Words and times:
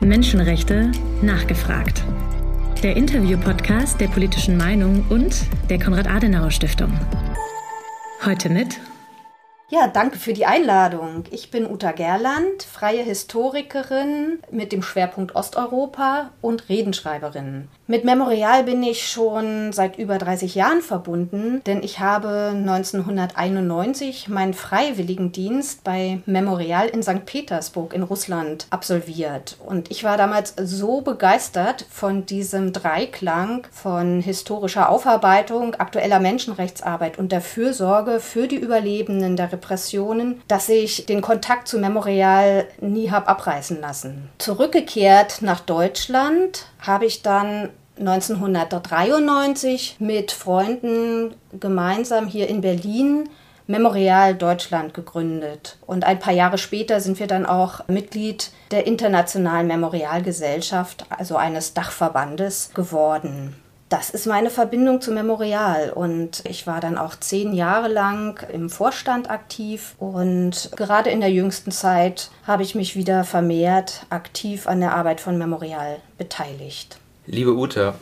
Menschenrechte 0.00 0.90
nachgefragt. 1.20 2.02
Der 2.82 2.96
Interview-Podcast 2.96 4.00
der 4.00 4.08
politischen 4.08 4.56
Meinung 4.56 5.04
und 5.10 5.44
der 5.68 5.78
Konrad-Adenauer-Stiftung. 5.78 6.98
Heute 8.24 8.48
mit 8.48 8.80
ja, 9.72 9.86
danke 9.86 10.18
für 10.18 10.32
die 10.32 10.46
Einladung. 10.46 11.22
Ich 11.30 11.52
bin 11.52 11.64
Uta 11.64 11.92
Gerland, 11.92 12.64
freie 12.64 13.04
Historikerin 13.04 14.40
mit 14.50 14.72
dem 14.72 14.82
Schwerpunkt 14.82 15.36
Osteuropa 15.36 16.32
und 16.40 16.68
Redenschreiberin. 16.68 17.68
Mit 17.90 18.04
Memorial 18.04 18.62
bin 18.62 18.84
ich 18.84 19.10
schon 19.10 19.72
seit 19.72 19.98
über 19.98 20.16
30 20.16 20.54
Jahren 20.54 20.80
verbunden, 20.80 21.60
denn 21.66 21.82
ich 21.82 21.98
habe 21.98 22.52
1991 22.54 24.28
meinen 24.28 24.54
Freiwilligendienst 24.54 25.82
bei 25.82 26.20
Memorial 26.24 26.86
in 26.86 27.02
St. 27.02 27.26
Petersburg 27.26 27.92
in 27.92 28.04
Russland 28.04 28.68
absolviert. 28.70 29.56
Und 29.66 29.90
ich 29.90 30.04
war 30.04 30.16
damals 30.16 30.54
so 30.62 31.00
begeistert 31.00 31.84
von 31.90 32.26
diesem 32.26 32.72
Dreiklang 32.72 33.66
von 33.72 34.20
historischer 34.20 34.88
Aufarbeitung, 34.88 35.74
aktueller 35.74 36.20
Menschenrechtsarbeit 36.20 37.18
und 37.18 37.32
der 37.32 37.40
Fürsorge 37.40 38.20
für 38.20 38.46
die 38.46 38.60
Überlebenden 38.60 39.34
der 39.34 39.50
Repressionen, 39.50 40.42
dass 40.46 40.68
ich 40.68 41.06
den 41.06 41.22
Kontakt 41.22 41.66
zu 41.66 41.80
Memorial 41.80 42.68
nie 42.80 43.10
habe 43.10 43.26
abreißen 43.26 43.80
lassen. 43.80 44.28
Zurückgekehrt 44.38 45.42
nach 45.42 45.58
Deutschland 45.58 46.66
habe 46.78 47.06
ich 47.06 47.22
dann 47.22 47.70
1993 48.00 49.96
mit 49.98 50.32
Freunden 50.32 51.34
gemeinsam 51.58 52.26
hier 52.26 52.48
in 52.48 52.62
Berlin 52.62 53.28
Memorial 53.66 54.34
Deutschland 54.34 54.94
gegründet. 54.94 55.78
Und 55.86 56.04
ein 56.04 56.18
paar 56.18 56.32
Jahre 56.32 56.58
später 56.58 57.00
sind 57.00 57.20
wir 57.20 57.28
dann 57.28 57.46
auch 57.46 57.86
Mitglied 57.86 58.50
der 58.72 58.86
Internationalen 58.86 59.68
Memorialgesellschaft, 59.68 61.04
also 61.10 61.36
eines 61.36 61.74
Dachverbandes, 61.74 62.70
geworden. 62.74 63.54
Das 63.90 64.10
ist 64.10 64.26
meine 64.26 64.50
Verbindung 64.50 65.00
zu 65.00 65.10
Memorial 65.10 65.90
und 65.90 66.44
ich 66.48 66.68
war 66.68 66.80
dann 66.80 66.96
auch 66.96 67.16
zehn 67.16 67.52
Jahre 67.52 67.88
lang 67.88 68.40
im 68.52 68.70
Vorstand 68.70 69.28
aktiv 69.28 69.96
und 69.98 70.70
gerade 70.76 71.10
in 71.10 71.20
der 71.20 71.32
jüngsten 71.32 71.72
Zeit 71.72 72.30
habe 72.46 72.62
ich 72.62 72.76
mich 72.76 72.94
wieder 72.94 73.24
vermehrt 73.24 74.06
aktiv 74.08 74.68
an 74.68 74.78
der 74.78 74.94
Arbeit 74.94 75.20
von 75.20 75.38
Memorial 75.38 75.96
beteiligt. 76.18 76.99
Liebe 77.32 77.54
Uta, 77.54 77.94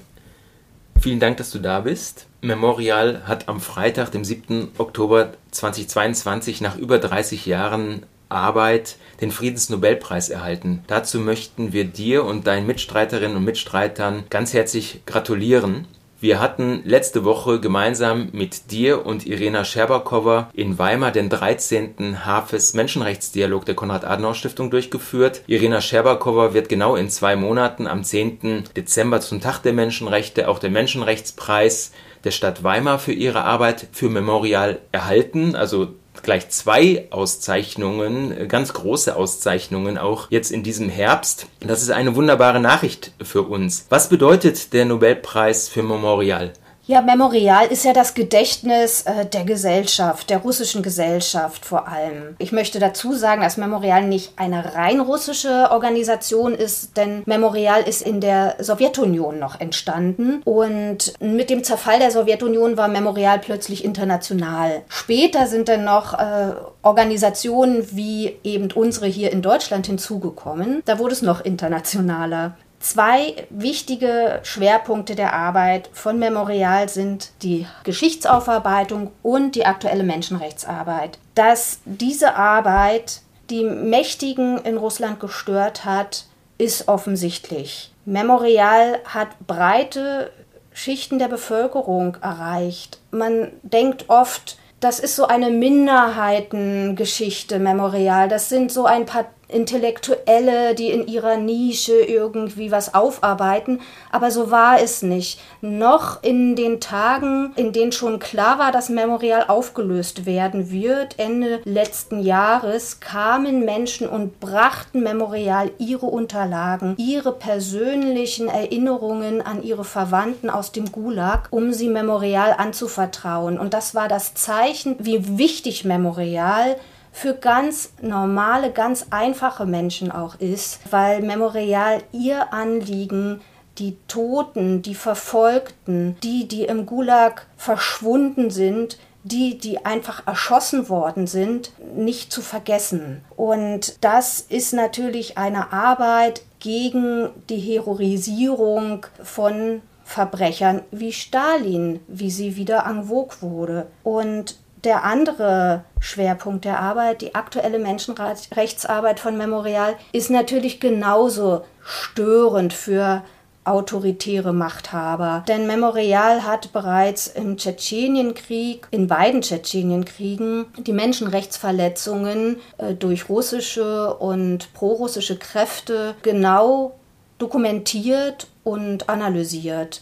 vielen 0.99 1.21
Dank, 1.21 1.37
dass 1.37 1.51
du 1.51 1.59
da 1.59 1.81
bist. 1.81 2.29
Memorial 2.41 3.27
hat 3.27 3.47
am 3.47 3.61
Freitag, 3.61 4.11
dem 4.11 4.25
7. 4.25 4.71
Oktober 4.79 5.35
2022, 5.51 6.63
nach 6.63 6.79
über 6.79 6.99
30 6.99 7.45
Jahren 7.45 8.07
Arbeit 8.31 8.97
den 9.21 9.31
Friedensnobelpreis 9.31 10.31
erhalten. 10.31 10.83
Dazu 10.87 11.21
möchten 11.21 11.75
wir 11.75 11.85
dir 11.85 12.25
und 12.25 12.47
deinen 12.47 12.67
Mitstreiterinnen 12.67 13.37
und 13.37 13.45
Mitstreitern 13.45 14.25
ganz 14.31 14.55
herzlich 14.55 15.03
gratulieren. 15.05 15.87
Wir 16.21 16.41
hatten 16.41 16.83
letzte 16.85 17.25
Woche 17.25 17.61
gemeinsam 17.61 18.31
mit 18.33 18.73
dir 18.73 19.07
und 19.07 19.25
Irena 19.25 19.65
Scherbakowa 19.65 20.51
in 20.53 20.77
Weimar 20.77 21.13
den 21.13 21.29
13. 21.29 22.27
Hafes 22.27 22.75
Menschenrechtsdialog 22.75 23.65
der 23.65 23.77
Konrad-Adenauer-Stiftung 23.77 24.69
durchgeführt. 24.73 25.43
Irena 25.47 25.81
Scherbakowa 25.81 26.55
wird 26.55 26.69
genau 26.69 26.97
in 26.97 27.09
zwei 27.09 27.37
Monaten 27.37 27.87
am 27.87 28.03
10. 28.03 28.65
Dezember 28.77 29.21
zum 29.21 29.41
Tag 29.41 29.61
der 29.61 29.75
Menschenrechte 29.75 30.49
auch 30.49 30.59
den 30.59 30.73
Menschenrechtspreis 30.73 31.93
der 32.25 32.33
Stadt 32.33 32.65
Weimar 32.65 32.99
für 32.99 33.13
ihre 33.13 33.45
Arbeit 33.45 33.87
für 33.93 34.09
Memorial 34.11 34.81
erhalten. 34.91 35.55
Also 35.55 35.95
gleich 36.23 36.49
zwei 36.51 37.07
Auszeichnungen, 37.11 38.49
ganz 38.49 38.73
große 38.73 39.17
Auszeichnungen 39.17 39.99
auch 39.99 40.31
jetzt 40.31 40.51
in 40.51 40.63
diesem 40.63 40.89
Herbst. 40.89 41.47
Das 41.61 41.83
ist 41.83 41.91
eine 41.91 42.17
wunderbare 42.17 42.61
Nachricht 42.61 43.13
für 43.23 43.43
uns. 43.43 43.87
Was 43.89 44.09
bedeutet 44.09 44.73
der 44.73 44.85
Nobelpreis 44.85 45.69
für 45.69 45.83
Memorial? 45.83 46.53
Ja, 46.89 47.03
Memorial 47.03 47.67
ist 47.67 47.85
ja 47.85 47.93
das 47.93 48.15
Gedächtnis 48.15 49.03
äh, 49.03 49.27
der 49.27 49.45
Gesellschaft, 49.45 50.31
der 50.31 50.39
russischen 50.39 50.83
Gesellschaft 50.83 51.67
vor 51.67 51.87
allem. 51.87 52.35
Ich 52.39 52.51
möchte 52.51 52.79
dazu 52.79 53.13
sagen, 53.13 53.43
dass 53.43 53.59
Memorial 53.59 54.05
nicht 54.05 54.33
eine 54.37 54.75
rein 54.75 54.99
russische 55.01 55.71
Organisation 55.71 56.55
ist, 56.55 56.97
denn 56.97 57.25
Memorial 57.27 57.83
ist 57.83 58.01
in 58.01 58.23
der 58.23 58.57
Sowjetunion 58.59 59.39
noch 59.39 59.61
entstanden 59.61 60.41
und 60.47 61.13
mit 61.21 61.51
dem 61.51 61.63
Zerfall 61.63 61.99
der 61.99 62.11
Sowjetunion 62.11 62.79
war 62.79 62.89
Memorial 62.89 63.39
plötzlich 63.39 63.85
international. 63.85 64.81
Später 64.89 65.47
sind 65.47 65.69
dann 65.69 65.85
noch 65.85 66.15
äh, 66.15 66.55
Organisationen 66.81 67.87
wie 67.91 68.39
eben 68.45 68.73
unsere 68.73 69.09
hier 69.09 69.31
in 69.31 69.43
Deutschland 69.43 69.87
hinzugekommen. 69.87 70.81
Da 70.87 70.99
wurde 70.99 71.13
es 71.13 71.21
noch 71.21 71.43
internationaler. 71.43 72.57
Zwei 72.81 73.47
wichtige 73.51 74.41
Schwerpunkte 74.45 75.17
der 75.17 75.33
Arbeit 75.33 75.91
von 75.93 76.19
Memorial 76.19 76.89
sind 76.89 77.31
die 77.43 77.67
Geschichtsaufarbeitung 77.85 79.11
und 79.23 79.57
die 79.57 79.67
aktuelle 79.67 80.05
Menschenrechtsarbeit. 80.05 81.19
Dass 81.35 81.81
diese 81.85 82.37
Arbeit 82.37 83.23
die 83.51 83.65
Mächtigen 83.65 84.59
in 84.59 84.77
Russland 84.77 85.19
gestört 85.19 85.85
hat, 85.85 86.27
ist 86.57 86.89
offensichtlich. 86.89 87.93
Memorial 88.05 89.01
hat 89.05 89.29
breite 89.47 90.31
Schichten 90.73 91.19
der 91.19 91.29
Bevölkerung 91.29 92.17
erreicht. 92.21 93.01
Man 93.11 93.53
denkt 93.63 94.09
oft, 94.09 94.57
das 94.81 95.01
ist 95.01 95.17
so 95.17 95.27
eine 95.27 95.51
Minderheitengeschichte, 95.51 97.59
Memorial. 97.59 98.29
Das 98.29 98.49
sind 98.49 98.71
so 98.71 98.87
ein 98.87 99.07
paar 99.07 99.25
Intellektuelle, 99.49 100.75
die 100.75 100.91
in 100.91 101.07
ihrer 101.07 101.37
Nische 101.37 102.01
irgendwie 102.01 102.71
was 102.71 102.95
aufarbeiten, 102.95 103.81
aber 104.13 104.31
so 104.31 104.51
war 104.51 104.81
es 104.81 105.03
nicht. 105.03 105.41
Noch 105.61 106.23
in 106.23 106.55
den 106.55 106.81
Tagen, 106.81 107.53
in 107.57 107.73
denen 107.73 107.93
schon 107.93 108.19
klar 108.19 108.59
war, 108.59 108.73
dass 108.73 108.89
Memorial 108.89 109.47
aufgelöst 109.49 110.27
werden 110.27 110.71
wird, 110.71 111.19
Ende 111.19 111.61
letzten 111.65 112.21
Jahres, 112.21 113.01
kamen 113.01 113.65
Menschen 113.65 114.09
und 114.09 114.39
brachten 114.41 115.03
Memorial 115.03 115.71
ihre 115.79 116.07
Unterlagen, 116.07 116.95
ihre 116.99 117.33
persönlichen 117.33 118.49
Erinnerungen 118.49 119.41
an 119.41 119.63
ihre 119.63 119.85
Verwandten 119.85 120.51
aus 120.51 120.73
dem 120.73 120.93
Gulag, 120.93 121.49
um 121.51 121.73
sie 121.73 121.89
Memorial 121.89 122.55
anzuvertrauen. 122.57 123.59
Und 123.59 123.75
das 123.75 123.95
war 123.95 124.09
das 124.09 124.35
Zeichen, 124.35 124.97
wie 124.99 125.39
wichtig 125.39 125.85
Memorial 125.85 126.77
für 127.13 127.35
ganz 127.35 127.93
normale, 128.01 128.71
ganz 128.73 129.07
einfache 129.11 129.67
Menschen 129.67 130.11
auch 130.11 130.37
ist, 130.41 130.81
weil 130.91 131.23
Memorial 131.23 132.03
ihr 132.13 132.53
Anliegen 132.53 133.41
die 133.79 133.97
Toten, 134.09 134.83
die 134.83 134.95
Verfolgten, 134.95 136.17
die, 136.23 136.49
die 136.49 136.65
im 136.65 136.87
Gulag 136.87 137.47
verschwunden 137.57 138.51
sind, 138.51 138.99
die, 139.25 139.59
die 139.59 139.85
einfach 139.85 140.27
erschossen 140.27 140.89
worden 140.89 141.27
sind, 141.27 141.73
nicht 141.95 142.33
zu 142.33 142.43
vergessen. 142.43 143.23
Und 143.37 144.03
das 144.03 144.41
ist 144.41 144.73
natürlich 144.73 145.39
eine 145.39 145.73
Arbeit 145.73 146.43
gegen 146.61 147.31
die 147.49 147.61
Heroisierung 147.61 149.07
von 149.23 149.83
Verbrechern 150.05 150.83
wie 150.91 151.13
Stalin, 151.13 152.01
wie 152.09 152.31
sie 152.31 152.57
wieder 152.57 152.87
en 152.87 153.05
vogue 153.05 153.37
wurde. 153.41 153.89
Und 154.03 154.57
der 154.85 155.05
andere 155.05 155.85
Schwerpunkt 156.01 156.65
der 156.65 156.81
Arbeit, 156.81 157.23
die 157.23 157.35
aktuelle 157.35 157.79
Menschenrechtsarbeit 157.79 159.21
von 159.21 159.37
Memorial, 159.37 159.95
ist 160.13 160.31
natürlich 160.31 160.81
genauso 160.81 161.65
störend 161.83 162.73
für 162.73 163.23
autoritäre 163.65 164.53
Machthaber. 164.53 165.45
Denn 165.47 165.67
Memorial 165.67 166.45
hat 166.45 166.73
bereits 166.73 167.27
im 167.27 167.59
Tschetschenienkrieg, 167.59 168.89
in 168.91 169.07
beiden 169.07 169.43
Tschetschenienkriegen, 169.43 170.67
die 170.79 170.93
Menschenrechtsverletzungen 170.93 172.61
äh, 172.79 172.95
durch 172.95 173.29
russische 173.29 174.15
und 174.15 174.73
prorussische 174.73 175.37
Kräfte 175.37 176.15
genau 176.23 176.99
dokumentiert 177.37 178.49
und 178.65 179.09
analysiert. 179.09 180.01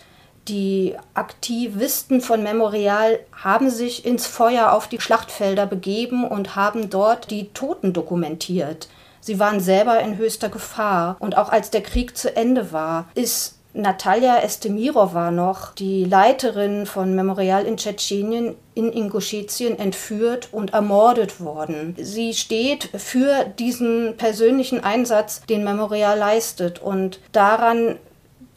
Die 0.48 0.94
Aktivisten 1.14 2.20
von 2.20 2.42
Memorial 2.42 3.18
haben 3.32 3.68
sich 3.68 4.06
ins 4.06 4.28
Feuer 4.28 4.72
auf 4.72 4.86
die 4.86 5.00
Schlachtfelder 5.00 5.66
begeben 5.66 6.24
und 6.24 6.54
haben 6.54 6.88
dort 6.88 7.32
die 7.32 7.48
Toten 7.48 7.92
dokumentiert. 7.92 8.88
Sie 9.20 9.40
waren 9.40 9.58
selber 9.58 9.98
in 10.00 10.18
höchster 10.18 10.48
Gefahr. 10.48 11.16
Und 11.18 11.36
auch 11.36 11.48
als 11.48 11.70
der 11.70 11.82
Krieg 11.82 12.16
zu 12.16 12.36
Ende 12.36 12.70
war, 12.70 13.08
ist 13.16 13.56
Natalia 13.76 14.38
Estemirova 14.38 15.30
noch, 15.30 15.74
die 15.74 16.04
Leiterin 16.04 16.86
von 16.86 17.14
Memorial 17.14 17.66
in 17.66 17.76
Tschetschenien, 17.76 18.54
in 18.74 18.90
Ingushetien 18.90 19.78
entführt 19.78 20.48
und 20.52 20.72
ermordet 20.72 21.40
worden. 21.40 21.94
Sie 21.98 22.32
steht 22.34 22.88
für 22.96 23.44
diesen 23.58 24.16
persönlichen 24.16 24.82
Einsatz, 24.82 25.42
den 25.46 25.64
Memorial 25.64 26.16
leistet. 26.16 26.80
Und 26.80 27.20
daran 27.32 27.98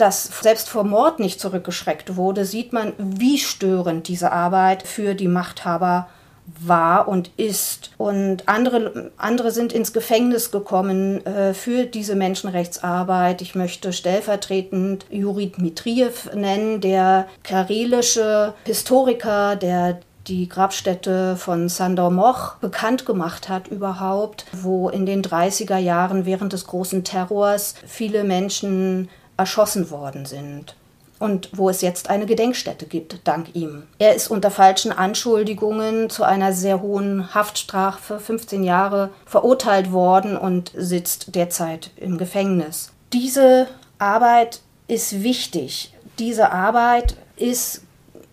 dass 0.01 0.23
selbst 0.41 0.69
vor 0.69 0.83
Mord 0.83 1.19
nicht 1.19 1.39
zurückgeschreckt 1.39 2.15
wurde, 2.15 2.45
sieht 2.45 2.73
man, 2.73 2.93
wie 2.97 3.37
störend 3.37 4.07
diese 4.07 4.31
Arbeit 4.31 4.87
für 4.87 5.13
die 5.13 5.27
Machthaber 5.27 6.07
war 6.59 7.07
und 7.07 7.31
ist. 7.37 7.91
Und 7.97 8.47
andere, 8.47 9.11
andere 9.17 9.51
sind 9.51 9.73
ins 9.73 9.93
Gefängnis 9.93 10.51
gekommen 10.51 11.25
äh, 11.25 11.53
für 11.53 11.85
diese 11.85 12.15
Menschenrechtsarbeit. 12.15 13.41
Ich 13.41 13.55
möchte 13.55 13.93
stellvertretend 13.93 15.05
Juri 15.09 15.51
Dmitriev 15.51 16.31
nennen, 16.33 16.81
der 16.81 17.27
karelische 17.43 18.53
Historiker, 18.65 19.55
der 19.55 19.99
die 20.27 20.47
Grabstätte 20.47 21.35
von 21.37 21.69
Sandor 21.69 22.11
Moch 22.11 22.55
bekannt 22.55 23.05
gemacht 23.05 23.49
hat 23.49 23.67
überhaupt, 23.67 24.45
wo 24.51 24.89
in 24.89 25.05
den 25.05 25.23
30er 25.23 25.77
Jahren 25.77 26.25
während 26.25 26.53
des 26.53 26.67
großen 26.67 27.03
Terrors 27.03 27.73
viele 27.87 28.23
Menschen 28.23 29.09
erschossen 29.39 29.89
worden 29.89 30.25
sind 30.25 30.75
und 31.19 31.50
wo 31.51 31.69
es 31.69 31.81
jetzt 31.81 32.09
eine 32.09 32.25
Gedenkstätte 32.25 32.86
gibt, 32.86 33.27
dank 33.27 33.53
ihm. 33.53 33.83
Er 34.00 34.15
ist 34.15 34.30
unter 34.30 34.50
falschen 34.50 34.91
Anschuldigungen 34.91 36.09
zu 36.09 36.24
einer 36.24 36.53
sehr 36.53 36.81
hohen 36.81 37.33
Haftstrafe, 37.36 38.19
15 38.19 38.63
Jahre, 38.63 39.09
verurteilt 39.25 39.91
worden 39.91 40.38
und 40.38 40.71
sitzt 40.75 41.36
derzeit 41.36 41.91
im 41.97 42.18
Gefängnis. 42.18 42.91
Diese 43.13 43.68
Arbeit 43.97 44.62
ist 44.88 45.24
wichtig. 45.24 45.94
Diese 46.18 46.51
Arbeit 46.51 47.15
ist 47.35 47.83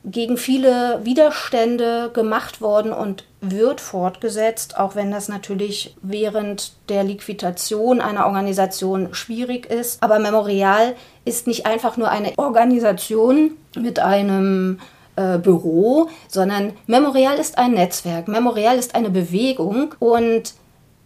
gegen 0.06 0.36
viele 0.36 1.00
Widerstände 1.02 2.10
gemacht 2.14 2.60
worden 2.60 2.92
und 2.92 3.24
wird 3.40 3.80
fortgesetzt, 3.80 4.78
auch 4.78 4.94
wenn 4.94 5.10
das 5.10 5.28
natürlich 5.28 5.96
während 6.00 6.72
der 6.88 7.02
Liquidation 7.02 8.00
einer 8.00 8.26
Organisation 8.26 9.12
schwierig 9.12 9.66
ist. 9.66 10.02
Aber 10.02 10.20
Memorial 10.20 10.94
ist 11.24 11.48
nicht 11.48 11.66
einfach 11.66 11.96
nur 11.96 12.08
eine 12.08 12.32
Organisation 12.36 13.56
mit 13.76 13.98
einem 13.98 14.78
äh, 15.16 15.38
Büro, 15.38 16.08
sondern 16.28 16.72
Memorial 16.86 17.38
ist 17.38 17.58
ein 17.58 17.72
Netzwerk. 17.72 18.28
Memorial 18.28 18.78
ist 18.78 18.94
eine 18.94 19.10
Bewegung 19.10 19.94
und 19.98 20.54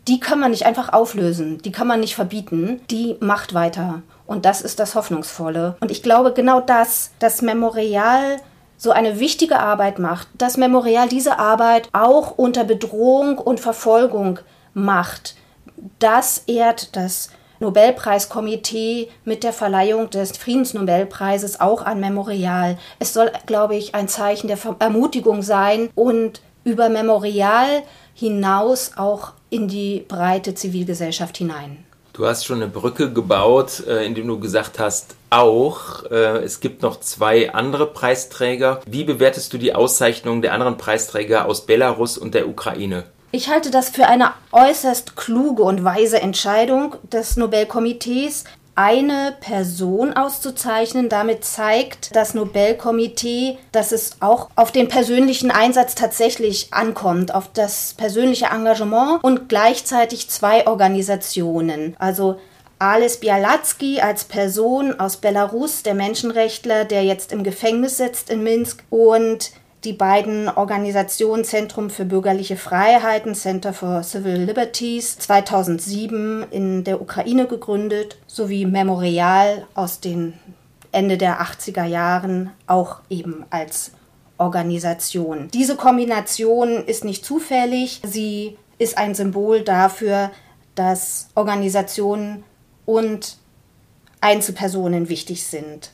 die 0.08 0.20
kann 0.20 0.40
man 0.40 0.50
nicht 0.50 0.66
einfach 0.66 0.92
auflösen, 0.92 1.58
die 1.62 1.72
kann 1.72 1.86
man 1.86 2.00
nicht 2.00 2.14
verbieten, 2.14 2.80
die 2.90 3.16
macht 3.20 3.54
weiter. 3.54 4.02
Und 4.26 4.44
das 4.44 4.60
ist 4.60 4.78
das 4.78 4.94
Hoffnungsvolle. 4.94 5.76
Und 5.80 5.90
ich 5.90 6.02
glaube 6.02 6.32
genau 6.32 6.60
das, 6.60 7.12
das 7.18 7.42
Memorial 7.42 8.36
so 8.80 8.92
eine 8.92 9.20
wichtige 9.20 9.60
Arbeit 9.60 9.98
macht, 9.98 10.26
dass 10.38 10.56
Memorial 10.56 11.06
diese 11.06 11.38
Arbeit 11.38 11.90
auch 11.92 12.38
unter 12.38 12.64
Bedrohung 12.64 13.36
und 13.36 13.60
Verfolgung 13.60 14.38
macht. 14.72 15.34
Das 15.98 16.44
ehrt 16.46 16.96
das 16.96 17.28
Nobelpreiskomitee 17.58 19.10
mit 19.26 19.44
der 19.44 19.52
Verleihung 19.52 20.08
des 20.08 20.32
Friedensnobelpreises 20.38 21.60
auch 21.60 21.84
an 21.84 22.00
Memorial. 22.00 22.78
Es 22.98 23.12
soll, 23.12 23.30
glaube 23.44 23.76
ich, 23.76 23.94
ein 23.94 24.08
Zeichen 24.08 24.48
der 24.48 24.56
Ermutigung 24.78 25.42
sein 25.42 25.90
und 25.94 26.40
über 26.64 26.88
Memorial 26.88 27.82
hinaus 28.14 28.92
auch 28.96 29.34
in 29.50 29.68
die 29.68 30.06
breite 30.08 30.54
Zivilgesellschaft 30.54 31.36
hinein. 31.36 31.84
Du 32.20 32.26
hast 32.26 32.44
schon 32.44 32.56
eine 32.56 32.70
Brücke 32.70 33.10
gebaut, 33.10 33.82
äh, 33.88 34.04
indem 34.04 34.26
du 34.26 34.38
gesagt 34.38 34.78
hast, 34.78 35.14
auch, 35.30 36.04
äh, 36.10 36.44
es 36.44 36.60
gibt 36.60 36.82
noch 36.82 37.00
zwei 37.00 37.50
andere 37.54 37.86
Preisträger. 37.86 38.82
Wie 38.84 39.04
bewertest 39.04 39.54
du 39.54 39.56
die 39.56 39.74
Auszeichnung 39.74 40.42
der 40.42 40.52
anderen 40.52 40.76
Preisträger 40.76 41.46
aus 41.46 41.64
Belarus 41.64 42.18
und 42.18 42.34
der 42.34 42.46
Ukraine? 42.46 43.04
Ich 43.32 43.48
halte 43.48 43.70
das 43.70 43.88
für 43.88 44.06
eine 44.06 44.32
äußerst 44.52 45.16
kluge 45.16 45.62
und 45.62 45.82
weise 45.82 46.20
Entscheidung 46.20 46.96
des 47.10 47.38
Nobelkomitees, 47.38 48.44
eine 48.80 49.36
Person 49.40 50.14
auszuzeichnen. 50.14 51.10
Damit 51.10 51.44
zeigt 51.44 52.16
das 52.16 52.32
Nobelkomitee, 52.32 53.58
dass 53.72 53.92
es 53.92 54.16
auch 54.20 54.48
auf 54.56 54.72
den 54.72 54.88
persönlichen 54.88 55.50
Einsatz 55.50 55.94
tatsächlich 55.94 56.72
ankommt, 56.72 57.34
auf 57.34 57.52
das 57.52 57.92
persönliche 57.98 58.46
Engagement 58.46 59.22
und 59.22 59.50
gleichzeitig 59.50 60.30
zwei 60.30 60.66
Organisationen. 60.66 61.94
Also 61.98 62.40
Ales 62.78 63.20
Bialatsky 63.20 64.00
als 64.00 64.24
Person 64.24 64.98
aus 64.98 65.18
Belarus, 65.18 65.82
der 65.82 65.92
Menschenrechtler, 65.92 66.86
der 66.86 67.04
jetzt 67.04 67.32
im 67.32 67.44
Gefängnis 67.44 67.98
sitzt 67.98 68.30
in 68.30 68.42
Minsk 68.42 68.82
und 68.88 69.50
die 69.84 69.92
beiden 69.94 70.48
Organisationen 70.48 71.44
Zentrum 71.44 71.88
für 71.88 72.04
bürgerliche 72.04 72.56
Freiheiten, 72.56 73.34
Center 73.34 73.72
for 73.72 74.02
Civil 74.02 74.36
Liberties, 74.36 75.18
2007 75.18 76.46
in 76.50 76.84
der 76.84 77.00
Ukraine 77.00 77.46
gegründet, 77.46 78.18
sowie 78.26 78.66
Memorial 78.66 79.66
aus 79.74 80.00
den 80.00 80.34
Ende 80.92 81.16
der 81.16 81.40
80er 81.40 81.84
Jahren 81.84 82.50
auch 82.66 83.00
eben 83.08 83.44
als 83.48 83.92
Organisation. 84.36 85.48
Diese 85.52 85.76
Kombination 85.76 86.84
ist 86.84 87.04
nicht 87.04 87.24
zufällig, 87.24 88.02
sie 88.04 88.58
ist 88.78 88.98
ein 88.98 89.14
Symbol 89.14 89.62
dafür, 89.62 90.30
dass 90.74 91.28
Organisationen 91.34 92.44
und 92.86 93.36
Einzelpersonen 94.20 95.08
wichtig 95.08 95.46
sind. 95.46 95.90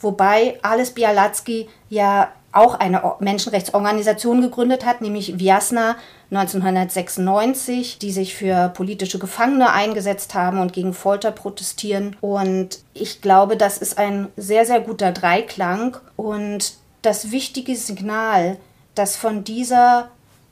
Wobei 0.00 0.58
Alice 0.62 0.90
Bialatsky 0.90 1.68
ja 1.88 2.32
auch 2.52 2.74
eine 2.74 3.14
Menschenrechtsorganisation 3.18 4.42
gegründet 4.42 4.84
hat, 4.84 5.00
nämlich 5.00 5.38
Viasna 5.38 5.96
1996, 6.30 7.98
die 7.98 8.12
sich 8.12 8.34
für 8.34 8.68
politische 8.68 9.18
Gefangene 9.18 9.72
eingesetzt 9.72 10.34
haben 10.34 10.60
und 10.60 10.74
gegen 10.74 10.92
Folter 10.92 11.30
protestieren. 11.30 12.14
Und 12.20 12.80
ich 12.92 13.22
glaube, 13.22 13.56
das 13.56 13.78
ist 13.78 13.98
ein 13.98 14.28
sehr, 14.36 14.66
sehr 14.66 14.80
guter 14.80 15.12
Dreiklang 15.12 15.96
und 16.16 16.74
das 17.00 17.30
wichtige 17.30 17.74
Signal, 17.74 18.58
das 18.94 19.16
von 19.16 19.44
dieser 19.44 20.10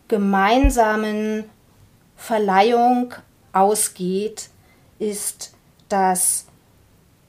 gemeinsamen 0.09 1.45
Verleihung 2.17 3.15
ausgeht, 3.53 4.49
ist, 4.99 5.53
dass 5.89 6.47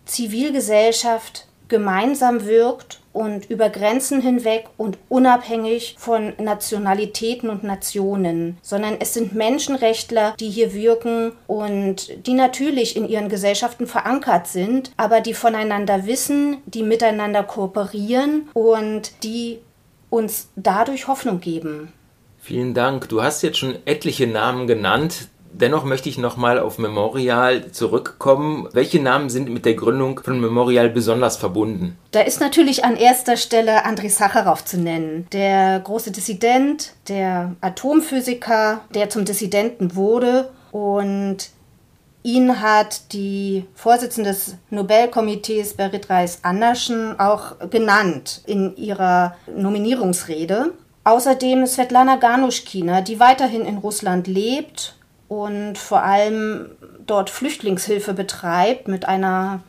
Zivilgesellschaft 0.05 1.47
gemeinsam 1.67 2.45
wirkt 2.45 3.00
und 3.13 3.49
über 3.49 3.69
Grenzen 3.69 4.21
hinweg 4.21 4.65
und 4.77 4.97
unabhängig 5.09 5.95
von 5.97 6.33
Nationalitäten 6.39 7.49
und 7.49 7.63
Nationen, 7.63 8.57
sondern 8.61 8.95
es 8.99 9.13
sind 9.13 9.33
Menschenrechtler, 9.33 10.35
die 10.39 10.49
hier 10.49 10.73
wirken 10.73 11.33
und 11.47 12.25
die 12.25 12.33
natürlich 12.33 12.95
in 12.95 13.07
ihren 13.07 13.29
Gesellschaften 13.29 13.87
verankert 13.87 14.47
sind, 14.47 14.91
aber 14.97 15.21
die 15.21 15.33
voneinander 15.33 16.05
wissen, 16.05 16.57
die 16.65 16.83
miteinander 16.83 17.43
kooperieren 17.43 18.49
und 18.53 19.23
die 19.23 19.59
uns 20.09 20.49
dadurch 20.55 21.07
Hoffnung 21.07 21.39
geben. 21.39 21.93
Vielen 22.39 22.73
Dank. 22.73 23.07
Du 23.09 23.21
hast 23.21 23.43
jetzt 23.43 23.59
schon 23.59 23.75
etliche 23.85 24.27
Namen 24.27 24.67
genannt, 24.67 25.29
Dennoch 25.53 25.83
möchte 25.83 26.09
ich 26.09 26.17
nochmal 26.17 26.59
auf 26.59 26.77
Memorial 26.77 27.71
zurückkommen. 27.71 28.67
Welche 28.73 29.01
Namen 29.01 29.29
sind 29.29 29.49
mit 29.49 29.65
der 29.65 29.75
Gründung 29.75 30.19
von 30.19 30.39
Memorial 30.39 30.89
besonders 30.89 31.37
verbunden? 31.37 31.97
Da 32.11 32.21
ist 32.21 32.39
natürlich 32.39 32.85
an 32.85 32.95
erster 32.95 33.37
Stelle 33.37 33.85
Andrei 33.85 34.09
Sacharow 34.09 34.63
zu 34.63 34.79
nennen, 34.79 35.27
der 35.33 35.79
große 35.79 36.11
Dissident, 36.11 36.93
der 37.07 37.55
Atomphysiker, 37.61 38.81
der 38.93 39.09
zum 39.09 39.25
Dissidenten 39.25 39.95
wurde 39.95 40.49
und 40.71 41.49
Ihn 42.23 42.61
hat 42.61 43.13
die 43.13 43.65
Vorsitzende 43.73 44.29
des 44.29 44.55
Nobelkomitees 44.69 45.73
Berit 45.73 46.07
Reis-Anderschen 46.07 47.19
auch 47.19 47.55
genannt 47.71 48.43
in 48.45 48.75
ihrer 48.77 49.35
Nominierungsrede. 49.55 50.73
Außerdem 51.03 51.65
Svetlana 51.65 52.17
Ganushkina, 52.17 53.01
die 53.01 53.19
weiterhin 53.19 53.65
in 53.65 53.79
Russland 53.79 54.27
lebt 54.27 54.97
und 55.31 55.77
vor 55.77 56.03
allem 56.03 56.71
dort 57.07 57.29
Flüchtlingshilfe 57.29 58.13
betreibt 58.13 58.89
mit 58.89 59.07
einer 59.07 59.61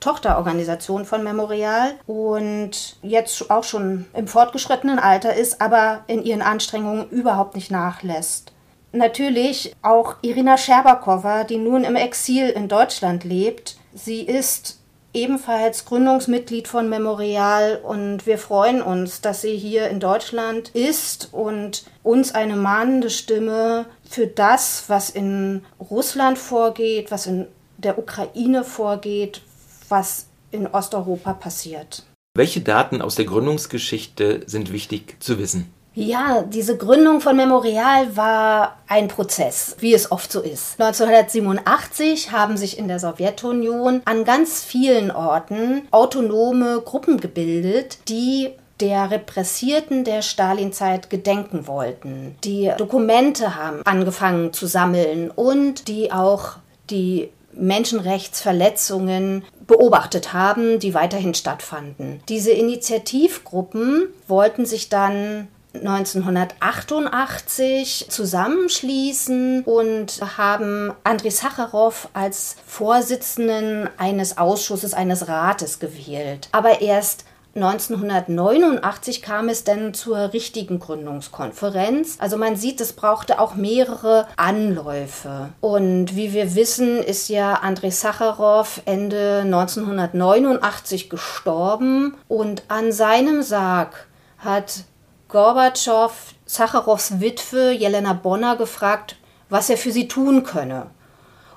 Tochterorganisation 0.00 1.04
von 1.04 1.22
Memorial 1.22 1.92
und 2.06 2.96
jetzt 3.02 3.50
auch 3.50 3.64
schon 3.64 4.06
im 4.14 4.26
fortgeschrittenen 4.26 4.98
Alter 4.98 5.34
ist, 5.34 5.60
aber 5.60 6.04
in 6.06 6.22
ihren 6.24 6.40
Anstrengungen 6.40 7.10
überhaupt 7.10 7.54
nicht 7.54 7.70
nachlässt. 7.70 8.52
Natürlich 8.92 9.76
auch 9.82 10.16
Irina 10.22 10.56
Scherbakowa, 10.56 11.44
die 11.44 11.58
nun 11.58 11.84
im 11.84 11.96
Exil 11.96 12.48
in 12.48 12.68
Deutschland 12.68 13.22
lebt. 13.22 13.76
Sie 13.92 14.22
ist 14.22 14.80
ebenfalls 15.12 15.84
Gründungsmitglied 15.84 16.68
von 16.68 16.88
Memorial 16.88 17.80
und 17.82 18.26
wir 18.26 18.38
freuen 18.38 18.80
uns, 18.80 19.20
dass 19.20 19.42
sie 19.42 19.56
hier 19.56 19.88
in 19.88 20.00
Deutschland 20.00 20.70
ist 20.70 21.28
und 21.32 21.84
uns 22.02 22.34
eine 22.34 22.56
mahnende 22.56 23.10
Stimme 23.10 23.86
für 24.10 24.26
das, 24.26 24.84
was 24.88 25.08
in 25.08 25.62
Russland 25.78 26.36
vorgeht, 26.36 27.12
was 27.12 27.26
in 27.26 27.46
der 27.78 27.96
Ukraine 27.96 28.64
vorgeht, 28.64 29.40
was 29.88 30.26
in 30.50 30.66
Osteuropa 30.66 31.32
passiert. 31.32 32.02
Welche 32.36 32.60
Daten 32.60 33.02
aus 33.02 33.14
der 33.14 33.24
Gründungsgeschichte 33.26 34.42
sind 34.46 34.72
wichtig 34.72 35.16
zu 35.20 35.38
wissen? 35.38 35.72
Ja, 35.94 36.42
diese 36.42 36.76
Gründung 36.76 37.20
von 37.20 37.36
Memorial 37.36 38.16
war 38.16 38.78
ein 38.88 39.08
Prozess, 39.08 39.76
wie 39.78 39.94
es 39.94 40.10
oft 40.10 40.30
so 40.30 40.40
ist. 40.40 40.80
1987 40.80 42.32
haben 42.32 42.56
sich 42.56 42.78
in 42.78 42.88
der 42.88 42.98
Sowjetunion 42.98 44.02
an 44.04 44.24
ganz 44.24 44.64
vielen 44.64 45.10
Orten 45.10 45.82
autonome 45.92 46.80
Gruppen 46.84 47.20
gebildet, 47.20 47.98
die 48.08 48.50
der 48.80 49.10
Repressierten 49.10 50.04
der 50.04 50.22
Stalinzeit 50.22 51.10
gedenken 51.10 51.66
wollten, 51.66 52.36
die 52.44 52.70
Dokumente 52.78 53.56
haben 53.56 53.82
angefangen 53.84 54.52
zu 54.52 54.66
sammeln 54.66 55.30
und 55.30 55.88
die 55.88 56.12
auch 56.12 56.56
die 56.90 57.30
Menschenrechtsverletzungen 57.52 59.44
beobachtet 59.66 60.32
haben, 60.32 60.78
die 60.78 60.94
weiterhin 60.94 61.34
stattfanden. 61.34 62.22
Diese 62.28 62.52
Initiativgruppen 62.52 64.06
wollten 64.26 64.64
sich 64.66 64.88
dann 64.88 65.48
1988 65.74 68.06
zusammenschließen 68.08 69.62
und 69.64 70.20
haben 70.36 70.92
Andrei 71.04 71.30
Sacharow 71.30 72.08
als 72.12 72.56
Vorsitzenden 72.66 73.88
eines 73.96 74.36
Ausschusses, 74.36 74.94
eines 74.94 75.28
Rates 75.28 75.78
gewählt. 75.78 76.48
Aber 76.50 76.80
erst 76.80 77.24
1989 77.54 79.22
kam 79.22 79.48
es 79.48 79.64
dann 79.64 79.92
zur 79.92 80.32
richtigen 80.32 80.78
Gründungskonferenz. 80.78 82.16
Also 82.20 82.36
man 82.36 82.54
sieht, 82.54 82.80
es 82.80 82.92
brauchte 82.92 83.40
auch 83.40 83.54
mehrere 83.54 84.26
Anläufe. 84.36 85.48
Und 85.60 86.14
wie 86.14 86.32
wir 86.32 86.54
wissen, 86.54 86.98
ist 86.98 87.28
ja 87.28 87.54
Andrei 87.54 87.90
Sacharow 87.90 88.80
Ende 88.84 89.40
1989 89.40 91.10
gestorben 91.10 92.16
und 92.28 92.62
an 92.68 92.92
seinem 92.92 93.42
Sarg 93.42 94.06
hat 94.38 94.84
Gorbatschow 95.28 96.12
Sacharows 96.46 97.20
Witwe 97.20 97.72
Jelena 97.72 98.12
Bonner 98.12 98.56
gefragt, 98.56 99.16
was 99.48 99.70
er 99.70 99.76
für 99.76 99.92
sie 99.92 100.08
tun 100.08 100.44
könne. 100.44 100.86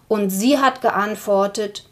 Und 0.08 0.30
sie 0.30 0.60
hat 0.60 0.82
geantwortet, 0.82 1.86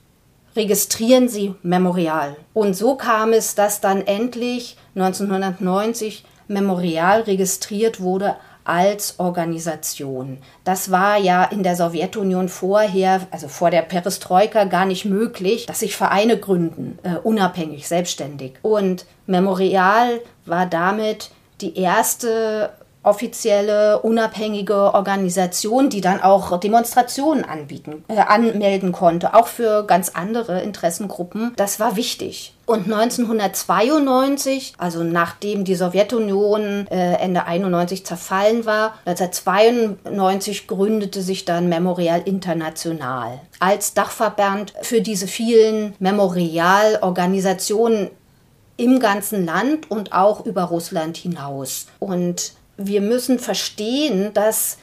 registrieren 0.56 1.30
Sie 1.30 1.56
Memorial. 1.64 2.36
Und 2.54 2.76
so 2.76 2.96
kam 2.96 3.34
es, 3.34 3.56
dass 3.56 3.82
dann 3.82 4.06
endlich 4.06 4.78
1990 4.96 6.26
Memorial 6.48 7.22
registriert 7.22 8.02
wurde 8.02 8.36
als 8.64 9.20
Organisation. 9.20 10.38
Das 10.64 10.92
war 10.92 11.18
ja 11.18 11.44
in 11.46 11.64
der 11.64 11.76
Sowjetunion 11.76 12.48
vorher, 12.48 13.22
also 13.32 13.48
vor 13.48 13.72
der 13.72 13.82
Perestroika, 13.82 14.66
gar 14.66 14.86
nicht 14.86 15.06
möglich, 15.06 15.66
dass 15.66 15.80
sich 15.80 15.96
Vereine 15.96 16.38
gründen, 16.38 17.00
äh, 17.04 17.16
unabhängig, 17.16 17.88
selbstständig. 17.88 18.54
Und 18.62 19.06
Memorial 19.26 20.22
war 20.46 20.68
damit 20.68 21.32
die 21.62 21.78
erste 21.78 22.72
offizielle, 23.04 24.02
unabhängige 24.02 24.94
Organisation, 24.94 25.90
die 25.90 26.02
dann 26.02 26.22
auch 26.22 26.60
Demonstrationen 26.60 27.44
anbieten, 27.44 28.04
äh, 28.08 28.20
anmelden 28.20 28.92
konnte, 28.92 29.34
auch 29.34 29.48
für 29.48 29.86
ganz 29.86 30.10
andere 30.10 30.62
Interessengruppen. 30.62 31.54
Das 31.56 31.80
war 31.80 31.96
wichtig. 31.96 32.54
Und 32.68 32.86
1992, 32.86 34.76
also 34.78 35.04
nachdem 35.04 35.66
die 35.66 35.76
Sowjetunion 35.76 36.88
äh, 36.88 37.16
Ende 37.16 37.46
91 37.46 38.06
zerfallen 38.06 38.66
war, 38.66 38.94
1992 39.06 40.68
gründete 40.68 41.22
sich 41.22 41.44
dann 41.44 41.68
Memorial 41.70 42.22
International 42.24 43.42
als 43.60 43.94
Dachverband 43.94 44.74
für 44.82 45.02
diese 45.02 45.28
vielen 45.28 45.96
Memorialorganisationen 46.00 48.10
im 48.78 49.00
ganzen 49.00 49.46
Land 49.46 49.92
und 49.92 50.14
auch 50.14 50.46
über 50.46 50.64
Russland 50.64 51.18
hinaus. 51.18 51.88
Und 52.00 52.54
wir 52.88 53.02
müssen 53.02 53.40
verstehen, 53.40 54.34
dass 54.34 54.78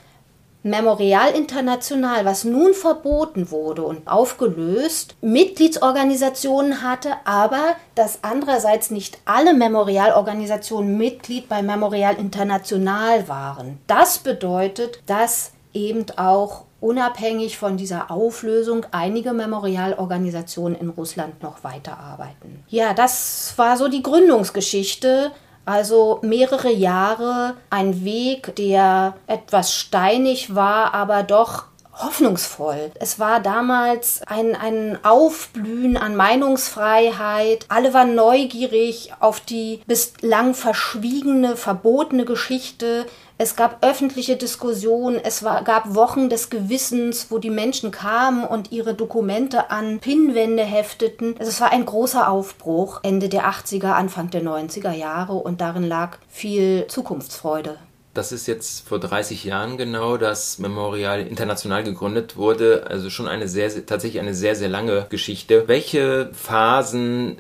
Memorial 0.65 1.31
International, 1.35 2.25
was 2.25 2.45
nun 2.45 2.75
verboten 2.75 3.51
wurde 3.51 3.85
und 3.85 4.09
aufgelöst, 4.09 5.15
Mitgliedsorganisationen 5.21 6.83
hatte, 6.83 7.13
aber 7.25 7.77
dass 7.95 8.19
andererseits 8.23 8.91
nicht 8.91 9.19
alle 9.25 9.55
Memorialorganisationen 9.55 10.99
Mitglied 10.99 11.49
bei 11.49 11.63
Memorial 11.63 12.17
International 12.17 13.29
waren. 13.29 13.79
Das 13.87 14.19
bedeutet, 14.19 15.01
dass 15.07 15.53
eben 15.73 16.07
auch 16.17 16.65
unabhängig 16.81 17.57
von 17.57 17.77
dieser 17.77 18.11
Auflösung 18.11 18.87
einige 18.91 19.33
Memorialorganisationen 19.33 20.79
in 20.79 20.91
Russland 20.91 21.43
noch 21.43 21.65
weiterarbeiten. 21.65 22.65
Ja, 22.69 22.95
das 22.95 23.53
war 23.57 23.77
so 23.77 23.89
die 23.89 24.03
Gründungsgeschichte. 24.03 25.33
Also 25.69 26.21
mehrere 26.23 26.73
Jahre 26.73 27.53
ein 27.69 28.03
Weg, 28.03 28.57
der 28.57 29.19
etwas 29.27 29.75
steinig 29.75 30.55
war, 30.55 30.95
aber 30.95 31.23
doch 31.23 31.65
hoffnungsvoll. 31.93 32.91
Es 32.95 33.19
war 33.19 33.41
damals 33.41 34.23
ein, 34.27 34.57
ein 34.57 34.99
Aufblühen 35.05 35.99
an 35.99 36.17
Meinungsfreiheit. 36.17 37.67
Alle 37.69 37.93
waren 37.93 38.15
neugierig 38.15 39.13
auf 39.21 39.41
die 39.41 39.83
bislang 39.87 40.55
verschwiegene, 40.55 41.55
verbotene 41.55 42.25
Geschichte 42.25 43.05
es 43.39 43.55
gab 43.55 43.85
öffentliche 43.85 44.37
Diskussionen, 44.37 45.21
es 45.23 45.45
war, 45.45 45.63
gab 45.63 45.95
Wochen 45.95 46.29
des 46.29 46.51
Gewissens, 46.51 47.31
wo 47.31 47.39
die 47.39 47.51
Menschen 47.51 47.93
kamen 47.93 48.45
und 48.45 48.73
ihre 48.73 48.95
Dokumente 48.95 49.71
an 49.71 50.01
Pinnwände 50.01 50.65
hefteten. 50.65 51.37
Also 51.39 51.51
es 51.51 51.61
war 51.61 51.71
ein 51.71 51.87
großer 51.87 52.29
Aufbruch 52.29 53.01
Ende 53.05 53.29
der 53.29 53.45
80er, 53.45 53.93
Anfang 53.93 54.31
der 54.31 54.43
90er 54.43 54.93
Jahre 54.93 55.35
und 55.35 55.61
darin 55.61 55.85
lag 55.85 56.19
viel 56.29 56.87
Zukunftsfreude. 56.89 57.79
Das 58.19 58.33
ist 58.33 58.49
jetzt 58.49 58.89
vor 58.89 58.99
30 58.99 59.45
Jahren 59.45 59.77
genau, 59.77 60.17
dass 60.17 60.59
Memorial 60.59 61.25
international 61.25 61.85
gegründet 61.85 62.37
wurde. 62.37 62.89
Also 62.89 63.11
schon 63.11 63.29
eine 63.29 63.47
sehr, 63.47 63.71
sehr, 63.71 63.87
tatsächlich 63.87 64.21
eine 64.21 64.35
sehr, 64.35 64.57
sehr 64.57 64.69
lange 64.69 65.07
Geschichte. 65.09 65.69
Welche 65.69 66.29
Phasen 66.33 67.37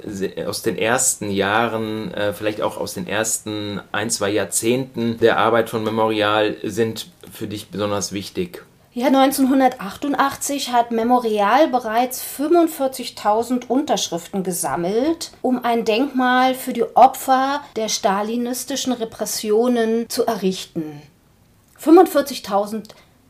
aus 0.46 0.62
den 0.62 0.78
ersten 0.78 1.32
Jahren, 1.32 2.14
äh, 2.14 2.32
vielleicht 2.32 2.62
auch 2.62 2.76
aus 2.76 2.94
den 2.94 3.08
ersten 3.08 3.80
ein, 3.90 4.08
zwei 4.08 4.30
Jahrzehnten 4.30 5.18
der 5.18 5.38
Arbeit 5.38 5.68
von 5.68 5.82
Memorial 5.82 6.54
sind 6.62 7.10
für 7.32 7.48
dich 7.48 7.70
besonders 7.70 8.12
wichtig? 8.12 8.62
Ja, 8.98 9.06
1988 9.06 10.72
hat 10.72 10.90
Memorial 10.90 11.68
bereits 11.68 12.20
45.000 12.20 13.68
Unterschriften 13.68 14.42
gesammelt, 14.42 15.30
um 15.40 15.64
ein 15.64 15.84
Denkmal 15.84 16.56
für 16.56 16.72
die 16.72 16.82
Opfer 16.96 17.60
der 17.76 17.88
stalinistischen 17.90 18.92
Repressionen 18.92 20.08
zu 20.08 20.26
errichten. 20.26 21.00
45.000 21.80 22.88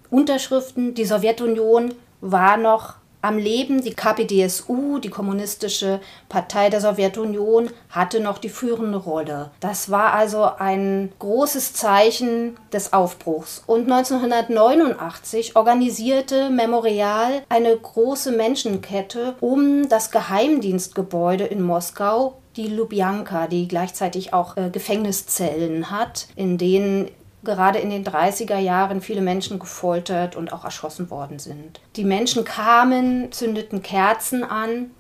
Unterschriften, 0.09 0.95
die 0.95 1.05
Sowjetunion 1.05 1.95
war 2.23 2.57
noch 2.57 2.95
am 3.23 3.39
Leben. 3.39 3.83
Die 3.83 3.95
KPDSU, 3.95 4.99
die 4.99 5.11
Kommunistische 5.11 6.01
Partei 6.29 6.71
der 6.71 6.81
Sowjetunion, 6.81 7.71
hatte 7.91 8.21
noch 8.21 8.39
die 8.39 8.49
führende 8.49 8.99
Rolle. 8.99 9.51
Das 9.61 9.91
war 9.91 10.13
also 10.13 10.45
ein 10.45 11.13
großes 11.19 11.73
Zeichen 11.73 12.57
des 12.73 12.93
Aufbruchs. 12.93 13.63
Und 13.67 13.91
1989 13.91 15.57
organisierte 15.57 16.51
Memorial 16.51 17.43
eine 17.49 17.77
große 17.77 18.33
Menschenkette 18.33 19.35
um 19.41 19.89
das 19.89 20.11
Geheimdienstgebäude 20.11 21.45
in 21.45 21.63
Moskau 21.63 22.39
die 22.57 22.67
Lubjanka, 22.67 23.47
die 23.47 23.69
gleichzeitig 23.69 24.35
auch 24.35 24.57
äh, 24.57 24.69
Gefängniszellen 24.71 25.91
hat, 25.91 26.27
in 26.35 26.59
denen 26.59 27.09
gerade 27.49 27.79
in 27.79 27.91
den 27.91 28.05
30er 28.05 28.59
Jahren 28.59 29.01
viele 29.01 29.23
Menschen 29.23 29.59
gefoltert 29.59 30.37
und 30.37 30.53
auch 30.53 30.65
erschossen 30.65 31.11
worden 31.11 31.39
sind. 31.39 31.81
Die 31.97 32.05
Menschen 32.05 32.45
kamen, 32.45 33.33
zündeten 33.33 33.83
Kerzen 33.83 34.45
an 34.45 34.91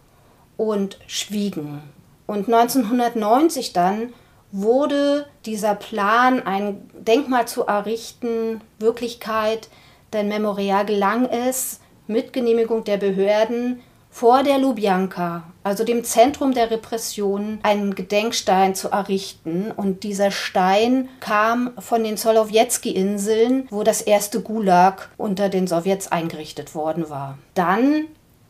und 0.56 0.98
schwiegen. 1.06 1.82
Und 2.26 2.52
1990 2.52 3.72
dann 3.72 4.12
wurde 4.50 5.26
dieser 5.46 5.74
Plan, 5.74 6.42
ein 6.42 6.90
Denkmal 6.94 7.46
zu 7.46 7.66
errichten, 7.66 8.60
Wirklichkeit, 8.78 9.68
denn 10.12 10.28
Memorial 10.28 10.86
gelang 10.86 11.26
es, 11.26 11.80
mit 12.06 12.32
Genehmigung 12.32 12.84
der 12.84 12.96
Behörden 12.96 13.80
vor 14.18 14.42
der 14.42 14.58
Lubjanka, 14.58 15.44
also 15.62 15.84
dem 15.84 16.02
Zentrum 16.02 16.52
der 16.52 16.72
Repression, 16.72 17.60
einen 17.62 17.94
Gedenkstein 17.94 18.74
zu 18.74 18.88
errichten. 18.88 19.70
Und 19.70 20.02
dieser 20.02 20.32
Stein 20.32 21.08
kam 21.20 21.70
von 21.78 22.02
den 22.02 22.16
Solowjetski-Inseln, 22.16 23.68
wo 23.70 23.84
das 23.84 24.00
erste 24.00 24.40
Gulag 24.40 25.08
unter 25.18 25.48
den 25.48 25.68
Sowjets 25.68 26.10
eingerichtet 26.10 26.74
worden 26.74 27.08
war. 27.10 27.38
Dann 27.54 28.06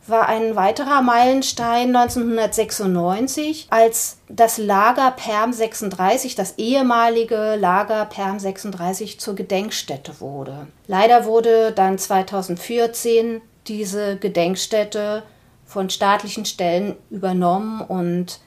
war 0.06 0.26
ein 0.26 0.56
weiterer 0.56 1.02
Meilenstein 1.02 1.94
1996, 1.94 3.66
als 3.68 4.20
das 4.30 4.56
Lager 4.56 5.10
Perm 5.10 5.52
36, 5.52 6.34
das 6.34 6.54
ehemalige 6.56 7.56
Lager 7.56 8.06
Perm 8.06 8.38
36 8.38 9.20
zur 9.20 9.34
Gedenkstätte 9.34 10.18
wurde. 10.22 10.66
Leider 10.86 11.26
wurde 11.26 11.72
dann 11.72 11.98
2014 11.98 13.42
diese 13.66 14.16
Gedenkstätte 14.16 15.24
von 15.68 15.88
staatlichen 15.90 16.44
Stellen 16.44 16.96
übernommen 17.10 17.80
und 17.80 18.40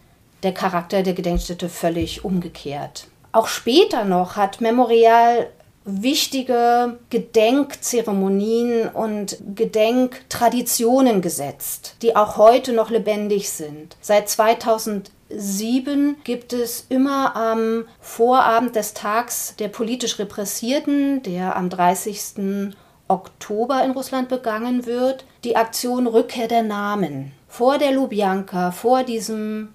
der 0.43 0.53
Charakter 0.53 1.03
der 1.03 1.13
Gedenkstätte 1.13 1.69
völlig 1.69 2.25
umgekehrt. 2.25 3.07
Auch 3.31 3.47
später 3.47 4.03
noch 4.03 4.35
hat 4.35 4.59
Memorial 4.59 5.47
wichtige 5.85 6.99
Gedenkzeremonien 7.09 8.89
und 8.89 9.37
Gedenktraditionen 9.55 11.21
gesetzt, 11.21 11.95
die 12.01 12.15
auch 12.15 12.35
heute 12.37 12.73
noch 12.73 12.89
lebendig 12.89 13.49
sind. 13.49 13.95
Seit 14.01 14.27
2007 14.27 15.21
2007 15.31 16.17
gibt 16.23 16.53
es 16.53 16.85
immer 16.89 17.35
am 17.35 17.85
Vorabend 17.99 18.75
des 18.75 18.93
Tags 18.93 19.55
der 19.57 19.69
politisch 19.69 20.19
Repressierten, 20.19 21.23
der 21.23 21.55
am 21.55 21.69
30. 21.69 22.73
Oktober 23.07 23.83
in 23.83 23.91
Russland 23.91 24.29
begangen 24.29 24.85
wird, 24.85 25.25
die 25.43 25.55
Aktion 25.55 26.07
Rückkehr 26.07 26.47
der 26.47 26.63
Namen. 26.63 27.31
Vor 27.47 27.77
der 27.77 27.91
Lubjanka, 27.91 28.71
vor 28.71 29.03
diesem 29.03 29.69